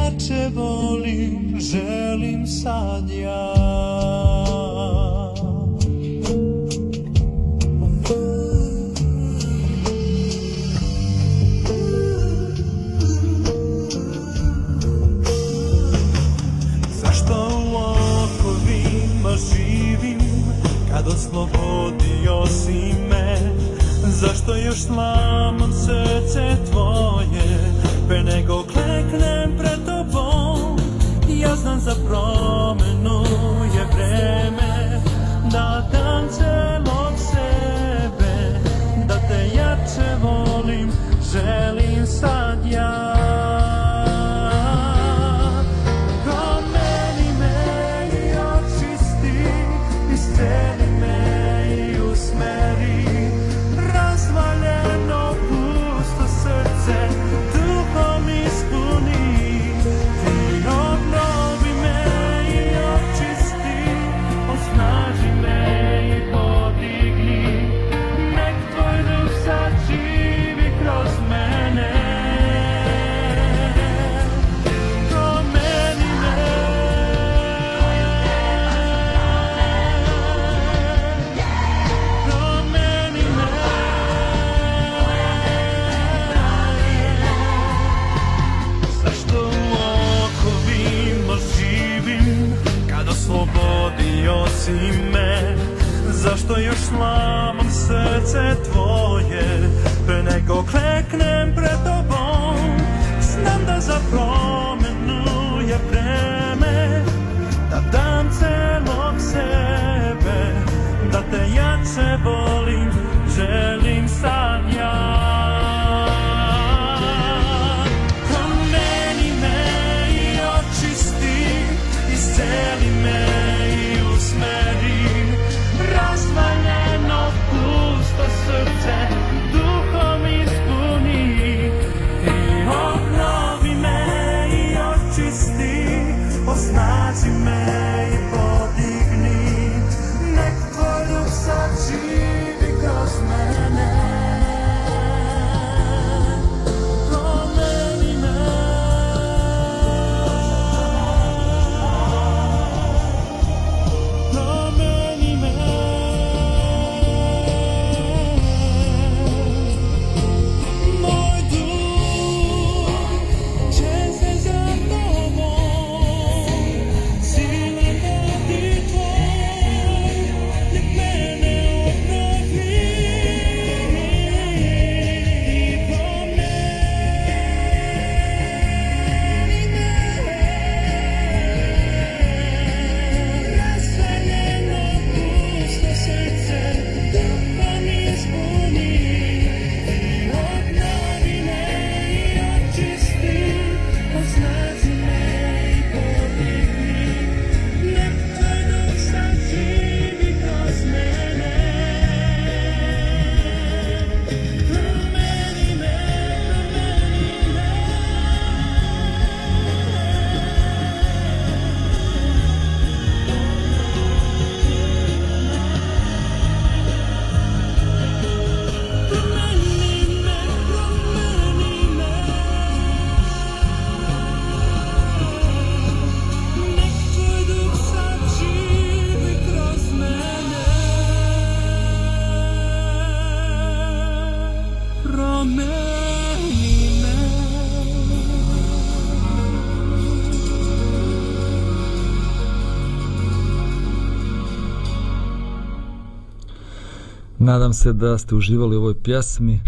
[247.54, 249.60] Nadam se da ste uživali u ovoj pjesmi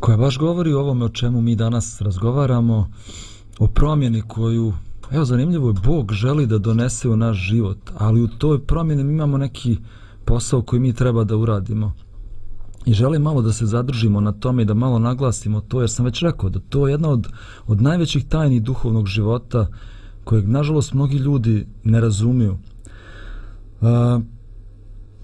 [0.00, 2.90] koja baš govori o ovome o čemu mi danas razgovaramo,
[3.58, 4.72] o promjeni koju,
[5.10, 9.12] evo zanimljivo je, Bog želi da donese u naš život, ali u toj promjeni mi
[9.12, 9.78] imamo neki
[10.24, 11.92] posao koji mi treba da uradimo.
[12.86, 16.04] I želim malo da se zadržimo na tome i da malo naglasimo to, jer sam
[16.04, 17.28] već rekao da to je jedna od,
[17.66, 19.66] od najvećih tajni duhovnog života
[20.24, 22.58] kojeg, nažalost, mnogi ljudi ne razumiju.
[23.80, 24.22] Uh,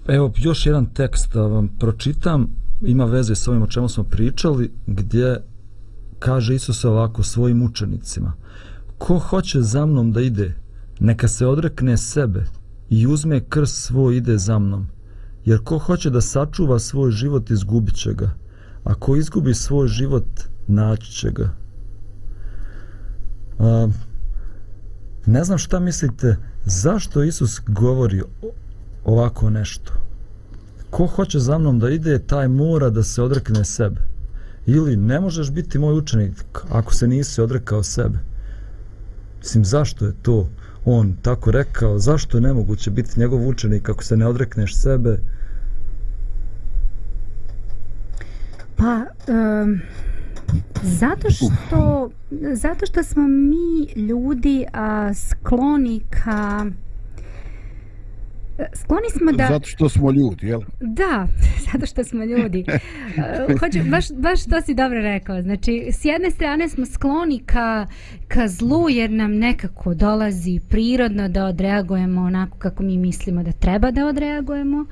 [0.07, 2.49] Pa evo još jedan tekst da vam pročitam,
[2.81, 5.41] ima veze s ovim o čemu smo pričali, gdje
[6.19, 8.33] kaže Isus ovako svojim učenicima.
[8.97, 10.53] Ko hoće za mnom da ide,
[10.99, 12.45] neka se odrekne sebe
[12.89, 14.87] i uzme krst svoj ide za mnom.
[15.45, 18.31] Jer ko hoće da sačuva svoj život, izgubit će ga.
[18.83, 20.27] A ko izgubi svoj život,
[20.67, 21.49] naći će ga.
[23.59, 23.87] A,
[25.25, 28.21] ne znam šta mislite, zašto Isus govori
[29.07, 29.93] ovako nešto.
[30.89, 34.01] Ko hoće za mnom da ide, taj mora da se odrekne sebe.
[34.65, 36.33] Ili ne možeš biti moj učenik
[36.69, 38.17] ako se nisi odrekao sebe.
[39.39, 40.49] Mislim, zašto je to
[40.85, 41.99] on tako rekao?
[41.99, 45.19] Zašto je nemoguće biti njegov učenik ako se ne odrekneš sebe?
[48.75, 49.79] Pa, um,
[50.83, 52.09] zato što
[52.53, 56.65] zato što smo mi ljudi a, skloni ka
[58.73, 59.47] Skloni smo da...
[59.47, 60.61] Zato što smo ljudi, jel?
[60.81, 61.27] Da,
[61.71, 62.65] zato što smo ljudi.
[62.67, 65.41] Uh, hoću, baš, baš to si dobro rekao.
[65.41, 67.87] Znači, s jedne strane smo skloni ka,
[68.27, 73.91] ka zlu jer nam nekako dolazi prirodno da odreagujemo onako kako mi mislimo da treba
[73.91, 74.85] da odreagujemo.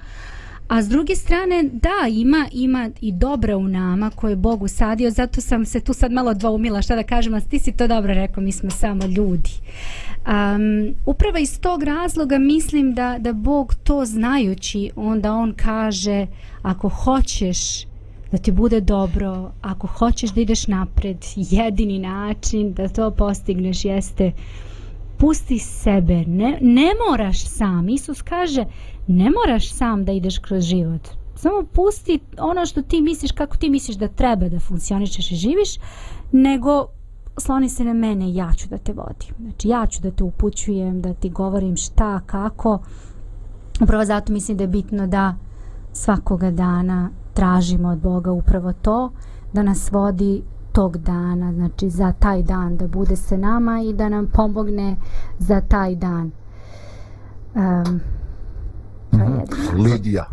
[0.68, 5.12] A s druge strane, da, ima ima i dobra u nama koje je Bog usadio,
[5.12, 8.14] zato sam se tu sad malo dvoumila šta da kažem, a ti si to dobro
[8.14, 9.52] rekao, mi smo samo ljudi.
[10.28, 16.28] Um, upravo iz tog razloga mislim da, da Bog to znajući, onda On kaže,
[16.62, 17.86] ako hoćeš
[18.32, 24.32] da ti bude dobro, ako hoćeš da ideš napred, jedini način da to postigneš jeste
[25.26, 27.90] pusti sebe, ne, ne moraš sam.
[27.90, 28.66] Isus kaže,
[29.08, 31.02] ne moraš sam da ideš kroz život.
[31.36, 35.70] Samo pusti ono što ti misliš, kako ti misliš da treba da funkcionišeš i živiš,
[36.32, 36.88] nego
[37.38, 39.36] sloni se na mene ja ću da te vodim.
[39.40, 42.80] Znači ja ću da te upućujem, da ti govorim šta, kako.
[43.82, 45.36] Upravo zato mislim da je bitno da
[45.94, 49.12] svakoga dana tražimo od Boga upravo to,
[49.54, 50.42] da nas vodi
[50.76, 54.96] tog dana, znači za taj dan da bude se nama i da nam pomogne
[55.40, 56.32] za taj dan.
[57.54, 58.00] Um,
[59.12, 59.46] to je.
[59.84, 60.26] Lidija,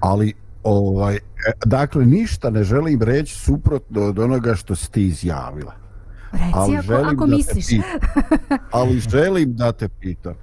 [0.00, 1.20] ali ovaj, e,
[1.64, 5.74] dakle ništa ne želim reći suprotno od onoga što si ti izjavila.
[6.32, 7.66] Reci ali ako, ako misliš.
[8.72, 10.34] ali želim da te pitam.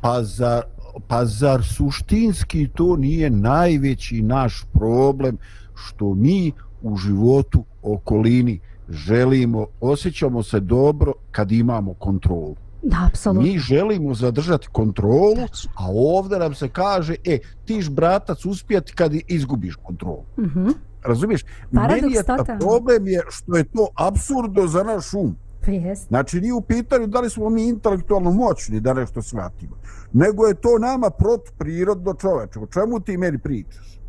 [0.00, 0.62] Pa zar,
[1.08, 5.38] pa zar suštinski to nije najveći naš problem
[5.74, 6.52] što mi
[6.82, 12.56] u životu okolini želimo, osjećamo se dobro kad imamo kontrolu.
[12.82, 13.42] Da, apsolutno.
[13.42, 15.70] Mi želimo zadržati kontrolu, Tačno.
[15.74, 20.24] a ovdje nam se kaže, e, tiš bratac uspjeti kad izgubiš kontrolu.
[20.38, 20.72] Mm -hmm.
[21.04, 21.44] Razumiješ?
[21.74, 22.60] Paradoks Meni je totalno.
[22.60, 25.36] problem je što je to absurdno za naš um.
[25.60, 26.08] Prijest.
[26.08, 29.76] Znači, nije u pitanju da li smo mi intelektualno moćni da nešto shvatimo,
[30.12, 32.58] nego je to nama protuprirodno čoveče.
[32.58, 34.01] O čemu ti meni pričaš?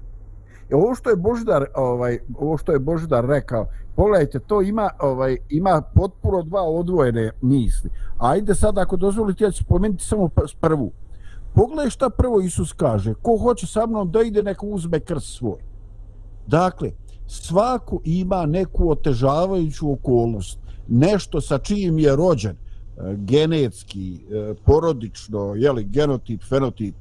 [0.69, 5.37] E, ovo što je Boždar, ovaj, ovo što je Boždar rekao, pogledajte, to ima, ovaj,
[5.49, 7.89] ima potpuno dva odvojene misli.
[8.17, 10.29] Ajde sad, ako dozvolite, ja ću spomenuti samo
[10.61, 10.91] prvu.
[11.53, 13.13] Pogledaj šta prvo Isus kaže.
[13.21, 15.61] Ko hoće sa mnom da ide, neka uzme krst svoj.
[16.47, 16.91] Dakle,
[17.27, 20.59] svako ima neku otežavajuću okolnost.
[20.87, 26.95] Nešto sa čijim je rođen, e, genetski, e, porodično porodično, jeli, genotip, fenotip.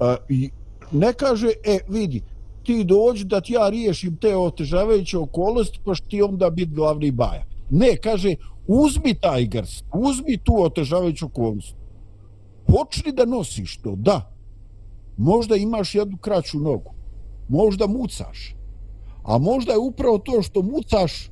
[0.00, 0.50] E, I
[0.92, 2.22] ne kaže, e, vidi,
[2.68, 7.10] ti dođi da ti ja riješim te otežavajuće okolosti, pa što ti onda biti glavni
[7.10, 7.46] baja.
[7.70, 8.34] Ne, kaže,
[8.66, 11.76] uzmi taj grst, uzmi tu otežavajuću okolnost.
[12.66, 14.18] Počni da nosiš to, da.
[15.16, 16.92] Možda imaš jednu kraću nogu,
[17.48, 18.54] možda mucaš,
[19.24, 21.30] a možda je upravo to što mucaš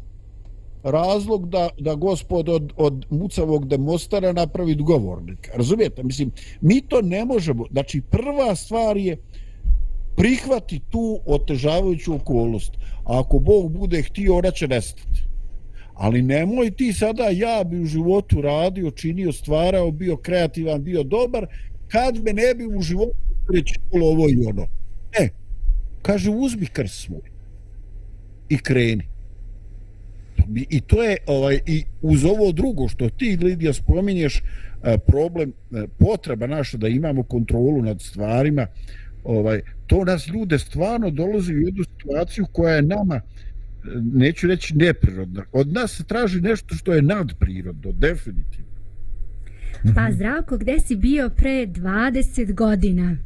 [0.82, 5.50] razlog da, da gospod od, od mucavog demostara napravi govornik.
[5.54, 6.02] Razumijete?
[6.02, 7.64] Mislim, mi to ne možemo.
[7.70, 9.18] Znači, prva stvar je
[10.16, 12.72] prihvati tu otežavajuću okolnost.
[13.04, 15.26] A ako Bog bude htio, ona će nestati.
[15.94, 21.46] Ali nemoj ti sada, ja bi u životu radio, činio, stvarao, bio kreativan, bio dobar,
[21.88, 24.66] kad me ne bi u životu prećilo ovo i ono.
[25.18, 25.28] Ne,
[26.02, 27.30] kaže, uzmi krst svoj
[28.48, 29.08] i kreni.
[30.54, 34.42] I to je ovaj i uz ovo drugo što ti Lidija spominješ
[34.82, 38.66] eh, problem eh, potreba naša da imamo kontrolu nad stvarima
[39.26, 43.20] ovaj, to nas ljude stvarno dolazi u jednu situaciju koja je nama e,
[44.12, 45.44] neću reći neprirodna.
[45.52, 48.75] Od nas se traži nešto što je nadprirodno, definitivno.
[49.94, 53.16] Pa Zdravko, gde si bio pre 20 godina?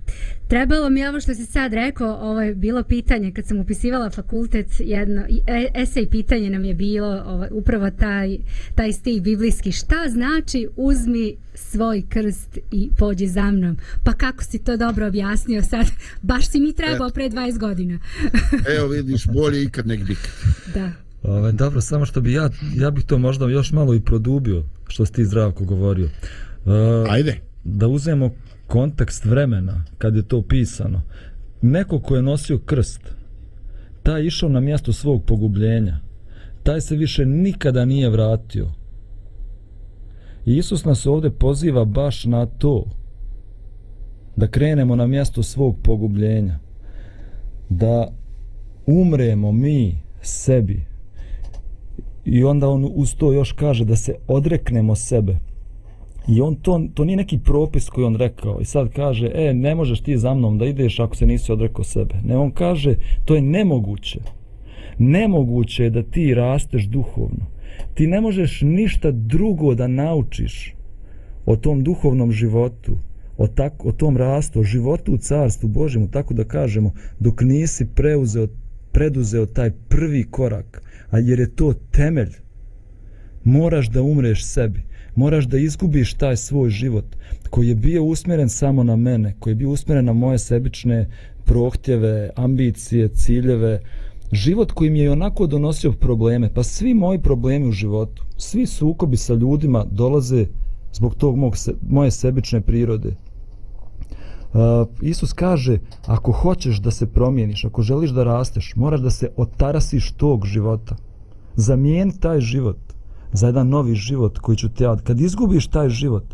[0.48, 4.66] Trebalo mi ovo što si sad rekao, ovo je bilo pitanje kad sam upisivala fakultet,
[4.78, 8.38] jedno, e, esej pitanje nam je bilo ovo, upravo taj,
[8.74, 9.72] taj stih biblijski.
[9.72, 13.76] Šta znači uzmi svoj krst i pođi za mnom?
[14.04, 15.86] Pa kako si to dobro objasnio sad?
[16.22, 17.98] Baš si mi trebao pre 20 godina.
[18.76, 20.16] Evo vidiš, bolje ikad negdje.
[20.74, 20.92] Da.
[21.22, 25.06] Ove, dobro, samo što bi ja, ja bih to možda još malo i produbio, što
[25.06, 26.08] si ti zdravko govorio.
[26.64, 27.40] Uh, Ajde.
[27.64, 28.30] Da uzmemo
[28.66, 31.02] kontekst vremena, kad je to pisano.
[31.62, 33.14] Neko ko je nosio krst,
[34.02, 36.00] taj je išao na mjesto svog pogubljenja.
[36.62, 38.68] Taj se više nikada nije vratio.
[40.46, 42.84] I Isus nas ovdje poziva baš na to,
[44.36, 46.58] da krenemo na mjesto svog pogubljenja.
[47.68, 48.08] Da
[48.86, 50.90] umremo mi sebi,
[52.24, 55.38] I onda on uz to još kaže da se odreknemo sebe.
[56.28, 58.60] I on to, to nije neki propis koji on rekao.
[58.60, 61.84] I sad kaže, e, ne možeš ti za mnom da ideš ako se nisi odrekao
[61.84, 62.14] sebe.
[62.24, 62.94] Ne, on kaže,
[63.24, 64.20] to je nemoguće.
[64.98, 67.46] Nemoguće je da ti rasteš duhovno.
[67.94, 70.74] Ti ne možeš ništa drugo da naučiš
[71.46, 72.96] o tom duhovnom životu,
[73.38, 77.86] o, tak, o tom rastu, o životu u carstvu Božjemu, tako da kažemo, dok nisi
[77.94, 78.48] preuzeo,
[78.92, 82.30] preduzeo taj prvi korak, a jer je to temelj.
[83.44, 84.82] Moraš da umreš sebi.
[85.14, 87.04] Moraš da izgubiš taj svoj život
[87.50, 91.08] koji je bio usmjeren samo na mene, koji je bio usmjeren na moje sebične
[91.44, 93.80] prohtjeve, ambicije, ciljeve.
[94.32, 96.50] Život koji mi je onako donosio probleme.
[96.54, 100.46] Pa svi moji problemi u životu, svi sukobi sa ljudima dolaze
[100.92, 101.54] zbog tog mog,
[101.88, 103.14] moje sebične prirode.
[104.52, 109.28] Uh, Isus kaže, ako hoćeš da se promijeniš, ako želiš da rasteš, moraš da se
[109.36, 110.96] otarasiš tog života.
[111.56, 112.78] Zamijeni taj život
[113.32, 114.88] za jedan novi život koji ću te.
[115.04, 116.24] Kad izgubiš taj život,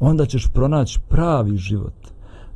[0.00, 1.94] onda ćeš pronaći pravi život.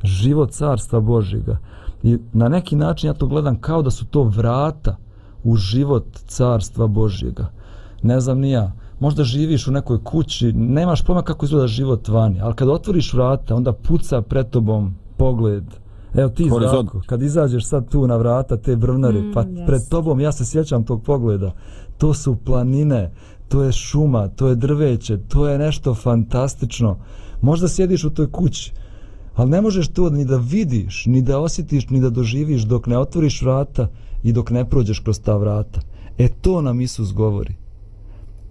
[0.03, 1.57] Život carstva Božjega.
[2.03, 4.95] I na neki način ja to gledam kao da su to vrata
[5.43, 7.51] u život carstva Božjega.
[8.03, 8.71] Ne znam ni ja.
[8.99, 13.55] Možda živiš u nekoj kući, nemaš pojma kako izgleda život vani, ali kad otvoriš vrata,
[13.55, 15.63] onda puca pred tobom pogled.
[16.13, 19.65] Evo ti Zdravko, kad izađeš sad tu na vrata te vrvnare, mm, pa yes.
[19.65, 21.51] pred tobom ja se sjećam tog pogleda.
[21.97, 23.11] To su planine,
[23.47, 26.97] to je šuma, to je drveće, to je nešto fantastično.
[27.41, 28.73] Možda sjediš u toj kući,
[29.35, 32.97] ali ne možeš to ni da vidiš, ni da osjetiš, ni da doživiš dok ne
[32.97, 33.87] otvoriš vrata
[34.23, 35.81] i dok ne prođeš kroz ta vrata.
[36.17, 37.55] E to nam Isus govori.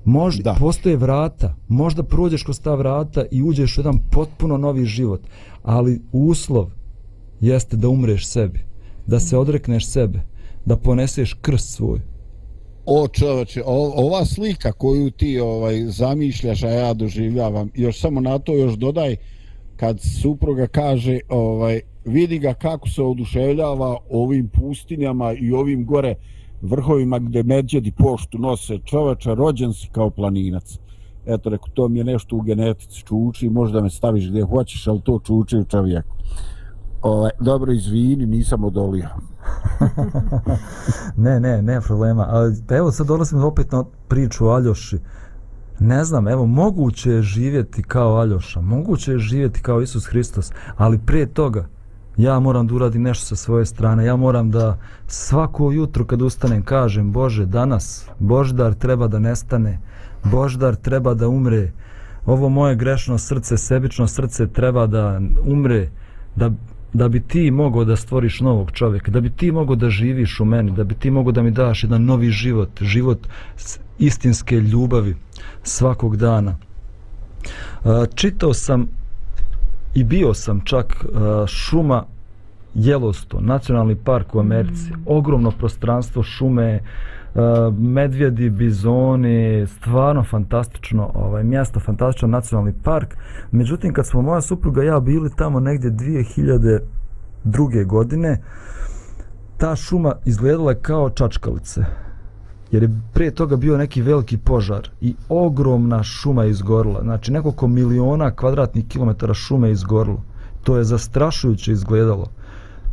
[0.05, 5.21] Možda, postoje vrata, možda prođeš kroz ta vrata i uđeš u jedan potpuno novi život,
[5.63, 6.71] ali uslov
[7.41, 8.61] jeste da umreš sebi,
[9.07, 10.21] da se odrekneš sebe,
[10.67, 12.01] da poneseš krst svoj.
[12.87, 13.63] O čoveče,
[13.97, 19.17] ova slika koju ti ovaj zamišljaš, a ja doživljavam, još samo na to još dodaj,
[19.77, 26.15] kad supruga kaže, ovaj, vidi ga kako se oduševljava ovim pustinjama i ovim gore
[26.63, 30.79] vrhovima gde medđedi poštu nose čoveče, rođen si kao planinac.
[31.27, 35.01] Eto reku to mi je nešto u genetici čuči možda me staviš gdje hoćeš ali
[35.01, 36.17] to čuči u čovjeku.
[37.03, 39.09] Ovaj, dobro izvini nisam odolio.
[41.25, 42.29] ne ne ne problema.
[42.69, 44.99] Pa evo sad dolazim opet na priču o Aljoši.
[45.79, 50.99] Ne znam evo moguće je živjeti kao Aljoša moguće je živjeti kao Isus Hristos ali
[50.99, 51.67] prije toga
[52.17, 54.05] ja moram da uradim nešto sa svoje strane.
[54.05, 59.79] Ja moram da svako jutro kad ustanem kažem Bože danas Boždar treba da nestane
[60.25, 61.73] Boždar treba da umre.
[62.27, 65.91] Ovo moje grešno srce, sebično srce treba da umre,
[66.37, 66.51] da,
[66.95, 70.45] da bi ti mogao da stvoriš novog čovjeka, da bi ti mogao da živiš u
[70.45, 73.19] meni, da bi ti mogao da mi daš jedan novi život, život
[73.99, 75.17] istinske ljubavi
[75.63, 76.57] svakog dana.
[78.15, 78.89] Čitao sam
[79.95, 81.05] i bio sam čak
[81.47, 82.05] šuma
[82.75, 85.03] Yellowstone, nacionalni park u Americi, mm.
[85.07, 87.14] ogromno prostranstvo šume, Uh,
[87.79, 93.17] medvjedi, bizoni, stvarno fantastično ovaj, mjesto, fantastičan nacionalni park.
[93.51, 97.87] Međutim, kad smo moja supruga i ja bili tamo negdje 2002.
[97.87, 98.43] godine,
[99.57, 101.85] ta šuma izgledala je kao čačkalice.
[102.71, 107.03] Jer je prije toga bio neki veliki požar i ogromna šuma je izgorila.
[107.03, 110.23] Znači, nekoliko miliona kvadratnih kilometara šume je izgorilo.
[110.63, 112.27] To je zastrašujuće izgledalo.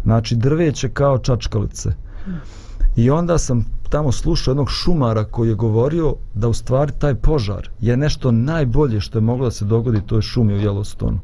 [0.03, 1.89] Znači, drveće kao čačkalice.
[2.25, 2.60] Hmm.
[2.95, 7.69] I onda sam tamo slušao jednog šumara koji je govorio da u stvari taj požar
[7.79, 11.17] je nešto najbolje što je moglo da se dogodi toj šumi u Yellowstone.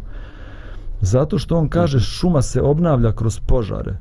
[1.02, 3.98] Zato što on kaže šuma se obnavlja kroz požare.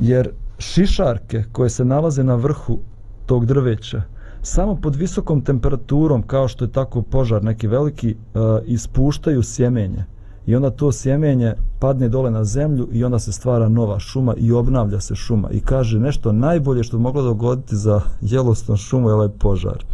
[0.00, 2.78] Jer šišarke koje se nalaze na vrhu
[3.26, 4.02] tog drveća,
[4.42, 10.04] samo pod visokom temperaturom, kao što je tako požar neki veliki, uh, ispuštaju sjemenje.
[10.48, 14.52] I onda to sjemenje padne dole na zemlju i onda se stvara nova šuma i
[14.52, 15.50] obnavlja se šuma.
[15.50, 19.84] I kaže nešto najbolje što moglo dogoditi za jelostan šumu je ovaj požar.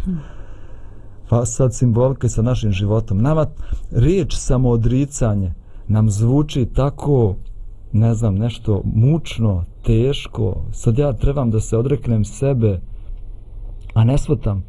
[1.28, 3.22] Pa sad simbolika sa našim životom.
[3.22, 3.46] Nama
[3.90, 5.52] riječ samoodricanje
[5.88, 7.34] nam zvuči tako
[7.92, 12.80] ne znam, nešto mučno, teško, sad ja trebam da se odreknem sebe,
[13.94, 14.64] a ne shvatam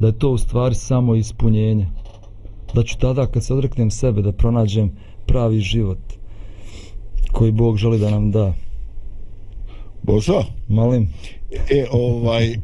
[0.00, 1.88] da je to u stvari samo ispunjenje.
[2.74, 4.92] Da ću tada kad se odreknem sebe da pronađem
[5.26, 5.98] pravi život
[7.32, 8.54] koji Bog želi da nam da.
[10.02, 10.44] Božo?
[10.68, 11.08] Molim.
[11.70, 12.56] E, ovaj, uh,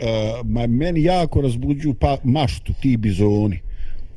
[0.44, 3.58] ma, meni jako razbuđuju pa, maštu ti bizoni.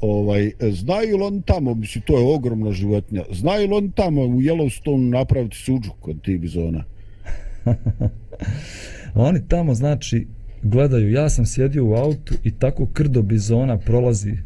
[0.01, 4.41] Ovaj, znaju li on tamo, mislim, to je ogromna životinja, znaju li on tamo u
[4.41, 6.83] Yellowstone napraviti suđu kod ti bizona?
[9.15, 10.27] Oni tamo, znači,
[10.63, 14.37] gledaju, ja sam sjedio u autu i tako krdo bizona prolazi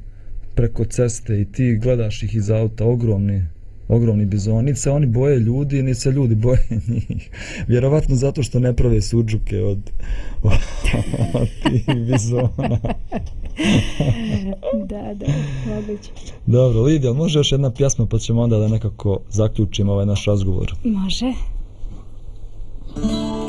[0.56, 3.46] preko ceste i ti gledaš ih iz auta, ogromni,
[3.88, 7.30] ogromni bizoni, se oni boje ljudi, niti se ljudi boje njih.
[7.68, 9.92] Vjerovatno zato što ne prave suđuke od,
[11.42, 12.80] od tih bizona.
[14.90, 15.26] da, da,
[15.76, 16.10] moguće.
[16.46, 20.74] Dobro, Lidija, može još jedna pjesma pa ćemo onda da nekako zaključimo ovaj naš razgovor.
[20.84, 21.34] Može.
[22.96, 23.45] nas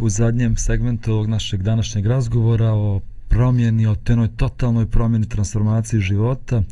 [0.00, 6.62] u zadnjem segmentu ovog našeg današnjeg razgovora o promjeni, o tenoj totalnoj promjeni transformaciji života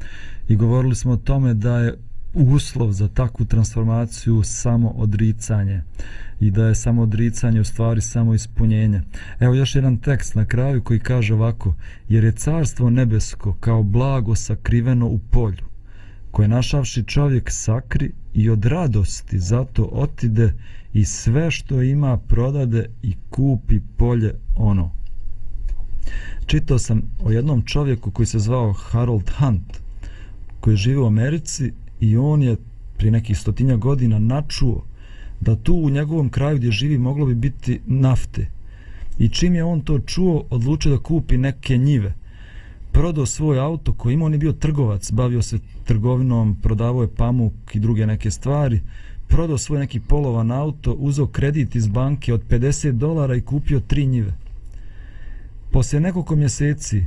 [0.48, 1.98] i govorili smo o tome da je
[2.34, 5.82] uslov za takvu transformaciju samo odricanje
[6.40, 9.02] i da je samo odricanje u stvari samo ispunjenje.
[9.40, 11.74] Evo još jedan tekst na kraju koji kaže ovako
[12.08, 15.71] jer je carstvo nebesko kao blago sakriveno u polju
[16.32, 20.52] koje našavši čovjek sakri i od radosti zato otide
[20.92, 24.90] i sve što ima prodade i kupi polje ono.
[26.46, 29.80] Čitao sam o jednom čovjeku koji se zvao Harold Hunt,
[30.60, 32.56] koji živi u Americi i on je
[32.96, 34.84] pri nekih stotinja godina načuo
[35.40, 38.46] da tu u njegovom kraju gdje živi moglo bi biti nafte.
[39.18, 42.14] I čim je on to čuo, odlučio da kupi neke njive.
[42.92, 47.52] Prodao svoj auto koji ima, on je bio trgovac, bavio se trgovinom, prodavao je pamuk
[47.74, 48.80] i druge neke stvari
[49.32, 54.06] prodao svoj neki polovan auto, uzeo kredit iz banke od 50 dolara i kupio tri
[54.06, 54.32] njive.
[55.70, 57.04] Poslije nekoliko mjeseci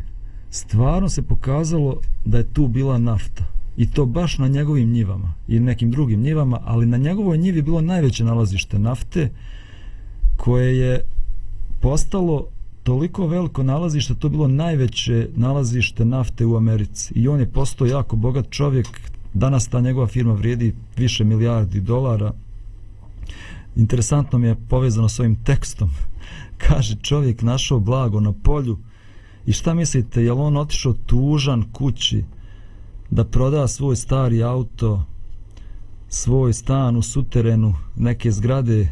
[0.50, 3.44] stvarno se pokazalo da je tu bila nafta.
[3.78, 7.82] I to baš na njegovim njivama i nekim drugim njivama, ali na njegovoj njivi bilo
[7.82, 9.30] najveće nalazište nafte
[10.38, 11.02] koje je
[11.82, 12.48] postalo
[12.86, 17.14] toliko veliko nalazište, to bilo najveće nalazište nafte u Americi.
[17.14, 18.88] I on je postao jako bogat čovjek,
[19.36, 22.34] Danas ta njegova firma vrijedi više milijardi dolara.
[23.76, 25.90] Interesantno mi je povezano s ovim tekstom.
[26.68, 28.78] Kaže čovjek našao blago na polju
[29.46, 32.24] i šta mislite, je on otišao tužan kući
[33.10, 35.06] da proda svoj stari auto,
[36.10, 38.90] svoj stan u suterenu, neke zgrade,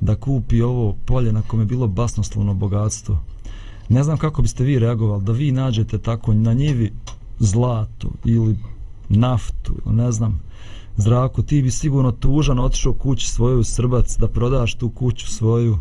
[0.00, 3.18] da kupi ovo polje na kome je bilo basnoslovno bogatstvo.
[3.88, 6.92] Ne znam kako biste vi reagovali, da vi nađete tako na njivi
[7.38, 8.58] zlato ili
[9.08, 10.40] naftu, ne znam,
[10.96, 15.78] zrako, ti bi sigurno tužan otišao kući svoju srbac da prodaš tu kuću svoju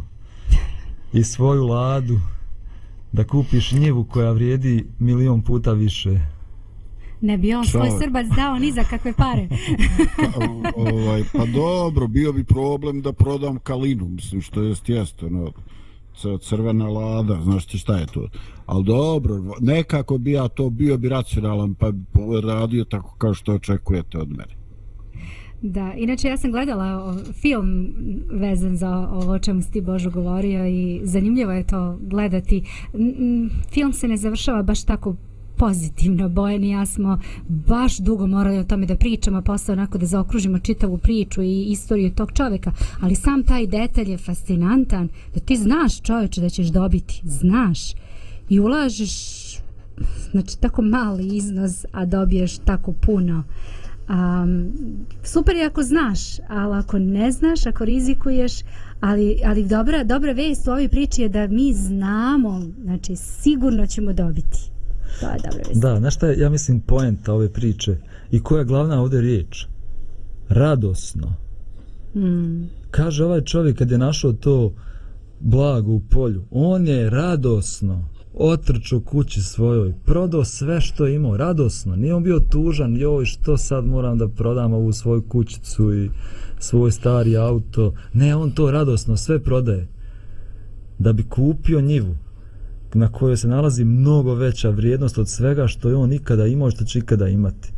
[1.14, 2.20] i svoju ladu
[3.12, 6.37] da kupiš njivu koja vrijedi milion puta više.
[7.22, 9.48] Ne bi on svoj srbac dao ni za kakve pare.
[10.18, 10.46] pa,
[10.92, 15.52] ovaj, pa dobro, bio bi problem da prodam kalinu, mislim, što je stjesto, no
[16.42, 18.30] crvena lada, znaš ti šta je to.
[18.66, 21.92] Ali dobro, nekako bi ja to bio bi racionalan, pa
[22.44, 24.58] radio tako kao što očekujete od mene.
[25.62, 27.94] Da, inače ja sam gledala film
[28.32, 32.64] vezan za ovo o čemu si ti Božo govorio i zanimljivo je to gledati.
[33.74, 35.16] Film se ne završava baš tako
[35.58, 36.30] pozitivno.
[36.30, 40.60] Bojan i ja smo baš dugo morali o tome da pričamo, posle onako da zaokružimo
[40.60, 42.72] čitavu priču i istoriju tog čoveka.
[43.02, 47.22] Ali sam taj detalj je fascinantan da ti znaš čoveče da ćeš dobiti.
[47.24, 47.80] Znaš.
[48.50, 49.12] I ulažeš
[50.32, 53.44] znači tako mali iznos, a dobiješ tako puno.
[54.10, 54.72] Um,
[55.24, 58.52] super je ako znaš, ali ako ne znaš, ako rizikuješ,
[59.00, 64.14] ali, ali dobra, dobra vest u ovoj priči je da mi znamo, znači sigurno ćemo
[64.14, 64.77] dobiti.
[65.20, 65.82] To je dobra vest.
[65.82, 67.98] Da, znaš šta je, ja mislim, poenta ove priče
[68.32, 69.66] i koja je glavna ovdje riječ?
[70.50, 71.34] Radosno.
[72.16, 72.64] Mm.
[72.92, 74.74] Kaže ovaj čovjek kad je našao to
[75.40, 81.96] blago u polju, on je radosno otrčao kući svojoj, prodao sve što je imao, radosno,
[81.96, 86.10] nije on bio tužan, joj što sad moram da prodam ovu svoju kućicu i
[86.60, 89.88] svoj stari auto, ne, on to radosno sve prodaje,
[91.00, 92.16] da bi kupio njivu,
[92.94, 96.72] na kojoj se nalazi mnogo veća vrijednost od svega što je on ikada imao i
[96.72, 97.72] što će ikada imati.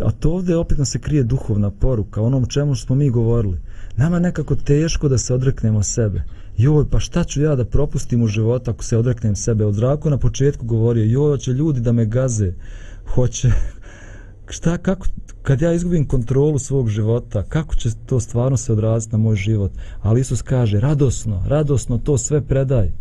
[0.00, 3.60] A to ovdje opet nam se krije duhovna poruka, onom čemu smo mi govorili.
[3.96, 6.22] Nama je nekako teško da se odreknemo sebe.
[6.56, 9.64] Joj, pa šta ću ja da propustim u životu ako se odreknem sebe?
[9.64, 12.52] Od zraku na početku govorio, joj, hoće ljudi da me gaze,
[13.14, 13.50] hoće...
[14.48, 15.06] Šta, kako,
[15.42, 19.72] kad ja izgubim kontrolu svog života, kako će to stvarno se odraziti na moj život?
[20.00, 22.92] Ali Isus kaže, radosno, radosno to sve predaj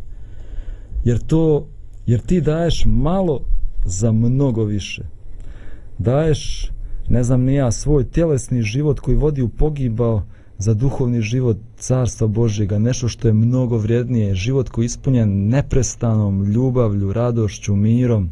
[1.03, 1.67] jer to
[2.05, 3.41] jer ti daješ malo
[3.85, 5.03] za mnogo više
[5.97, 6.71] daješ
[7.09, 10.23] ne znam ni ja svoj tjelesni život koji vodi u pogibao
[10.57, 16.43] za duhovni život carstva Božjega, nešto što je mnogo vrijednije, život koji je ispunjen neprestanom
[16.43, 18.29] ljubavlju, radošću, mirom.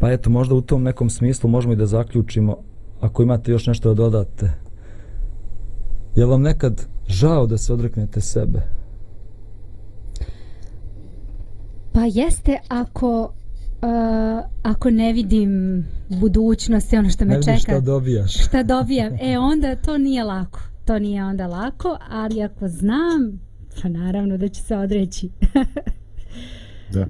[0.00, 2.56] Pa eto, možda u tom nekom smislu možemo i da zaključimo,
[3.00, 4.50] ako imate još nešto da dodate.
[6.16, 8.62] Je vam nekad žao da se odreknete sebe?
[11.94, 17.58] Pa jeste ako uh, ako ne vidim budućnost i ono što me ne čeka.
[17.58, 18.44] šta dobijaš.
[18.44, 19.12] Šta dobijam.
[19.20, 20.60] E onda to nije lako.
[20.84, 23.40] To nije onda lako, ali ako znam,
[23.82, 25.30] pa naravno da će se odreći.
[26.94, 27.06] da.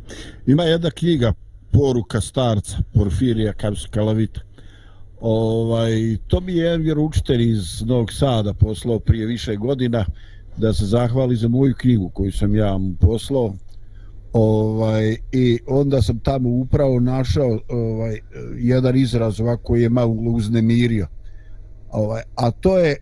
[0.47, 1.33] Ima jedna knjiga
[1.73, 3.53] Poruka starca Porfirija
[3.91, 4.41] Kalavita.
[5.21, 10.05] Ovaj, to mi je jedan vjeroučitelj iz Novog Sada poslao prije više godina
[10.57, 13.55] da se zahvali za moju knjigu koju sam ja mu poslao.
[14.35, 18.19] Ovaj, I onda sam tamo upravo našao ovaj,
[18.59, 21.07] jedan izraz ovako koji je malo uznemirio.
[21.91, 22.97] Ovaj, a to je, e,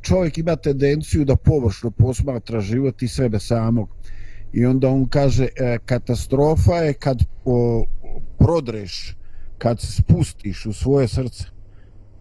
[0.00, 3.88] čovjek ima tendenciju da površno posmatra život i sebe samog.
[4.52, 7.84] I onda on kaže, e, katastrofa je kad o,
[8.38, 9.16] prodreš
[9.58, 11.44] kad se spustiš u svoje srce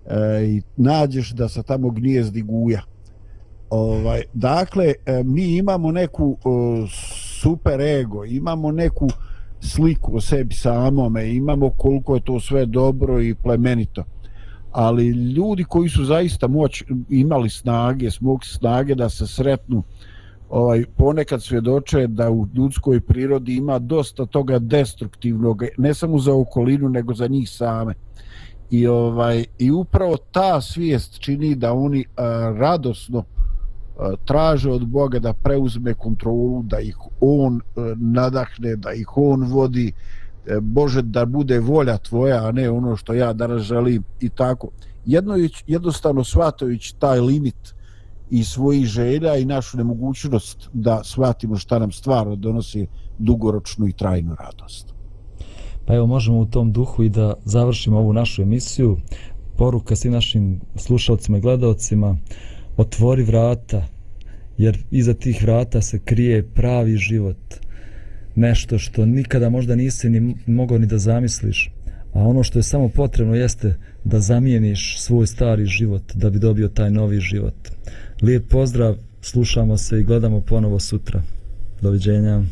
[0.05, 2.81] e, i nađeš da se tamo gnijezdi guja.
[3.69, 6.87] Ovaj, dakle, e, mi imamo neku o,
[7.41, 9.07] super ego, imamo neku
[9.59, 14.03] sliku o sebi samome, imamo koliko je to sve dobro i plemenito.
[14.71, 19.83] Ali ljudi koji su zaista moć, imali snage, smog snage da se sretnu,
[20.49, 26.89] ovaj ponekad svjedoče da u ljudskoj prirodi ima dosta toga destruktivnog ne samo za okolinu
[26.89, 27.93] nego za njih same
[28.71, 33.23] i ovaj i upravo ta svijest čini da oni a, radosno
[33.99, 37.61] E, traže od Boga da preuzme kontrolu da ih on e,
[37.97, 39.91] nadahne da ih on vodi
[40.45, 44.69] e, Bože da bude volja tvoja a ne ono što ja danas želim i tako
[45.05, 45.35] jedno
[45.67, 47.73] jednostavno shvatajući taj limit
[48.29, 52.87] i svojih želja i našu nemogućnost da shvatimo šta nam stvarno donosi
[53.17, 54.93] dugoročnu i trajnu radost.
[55.85, 58.97] Pa evo možemo u tom duhu i da završimo ovu našu emisiju.
[59.57, 62.17] Poruka svim našim slušalcima i gledalcima,
[62.79, 63.87] otvori vrata,
[64.57, 67.37] jer iza tih vrata se krije pravi život.
[68.35, 71.71] Nešto što nikada možda nisi ni mogao ni da zamisliš.
[72.13, 76.67] A ono što je samo potrebno jeste da zamijeniš svoj stari život da bi dobio
[76.67, 77.55] taj novi život.
[78.21, 81.21] Lijep pozdrav, slušamo se i gledamo ponovo sutra.
[81.81, 82.43] Doviđenja.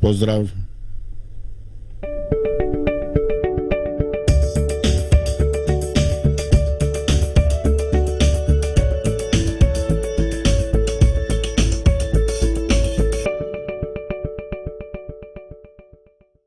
[0.00, 0.48] Pozdrav.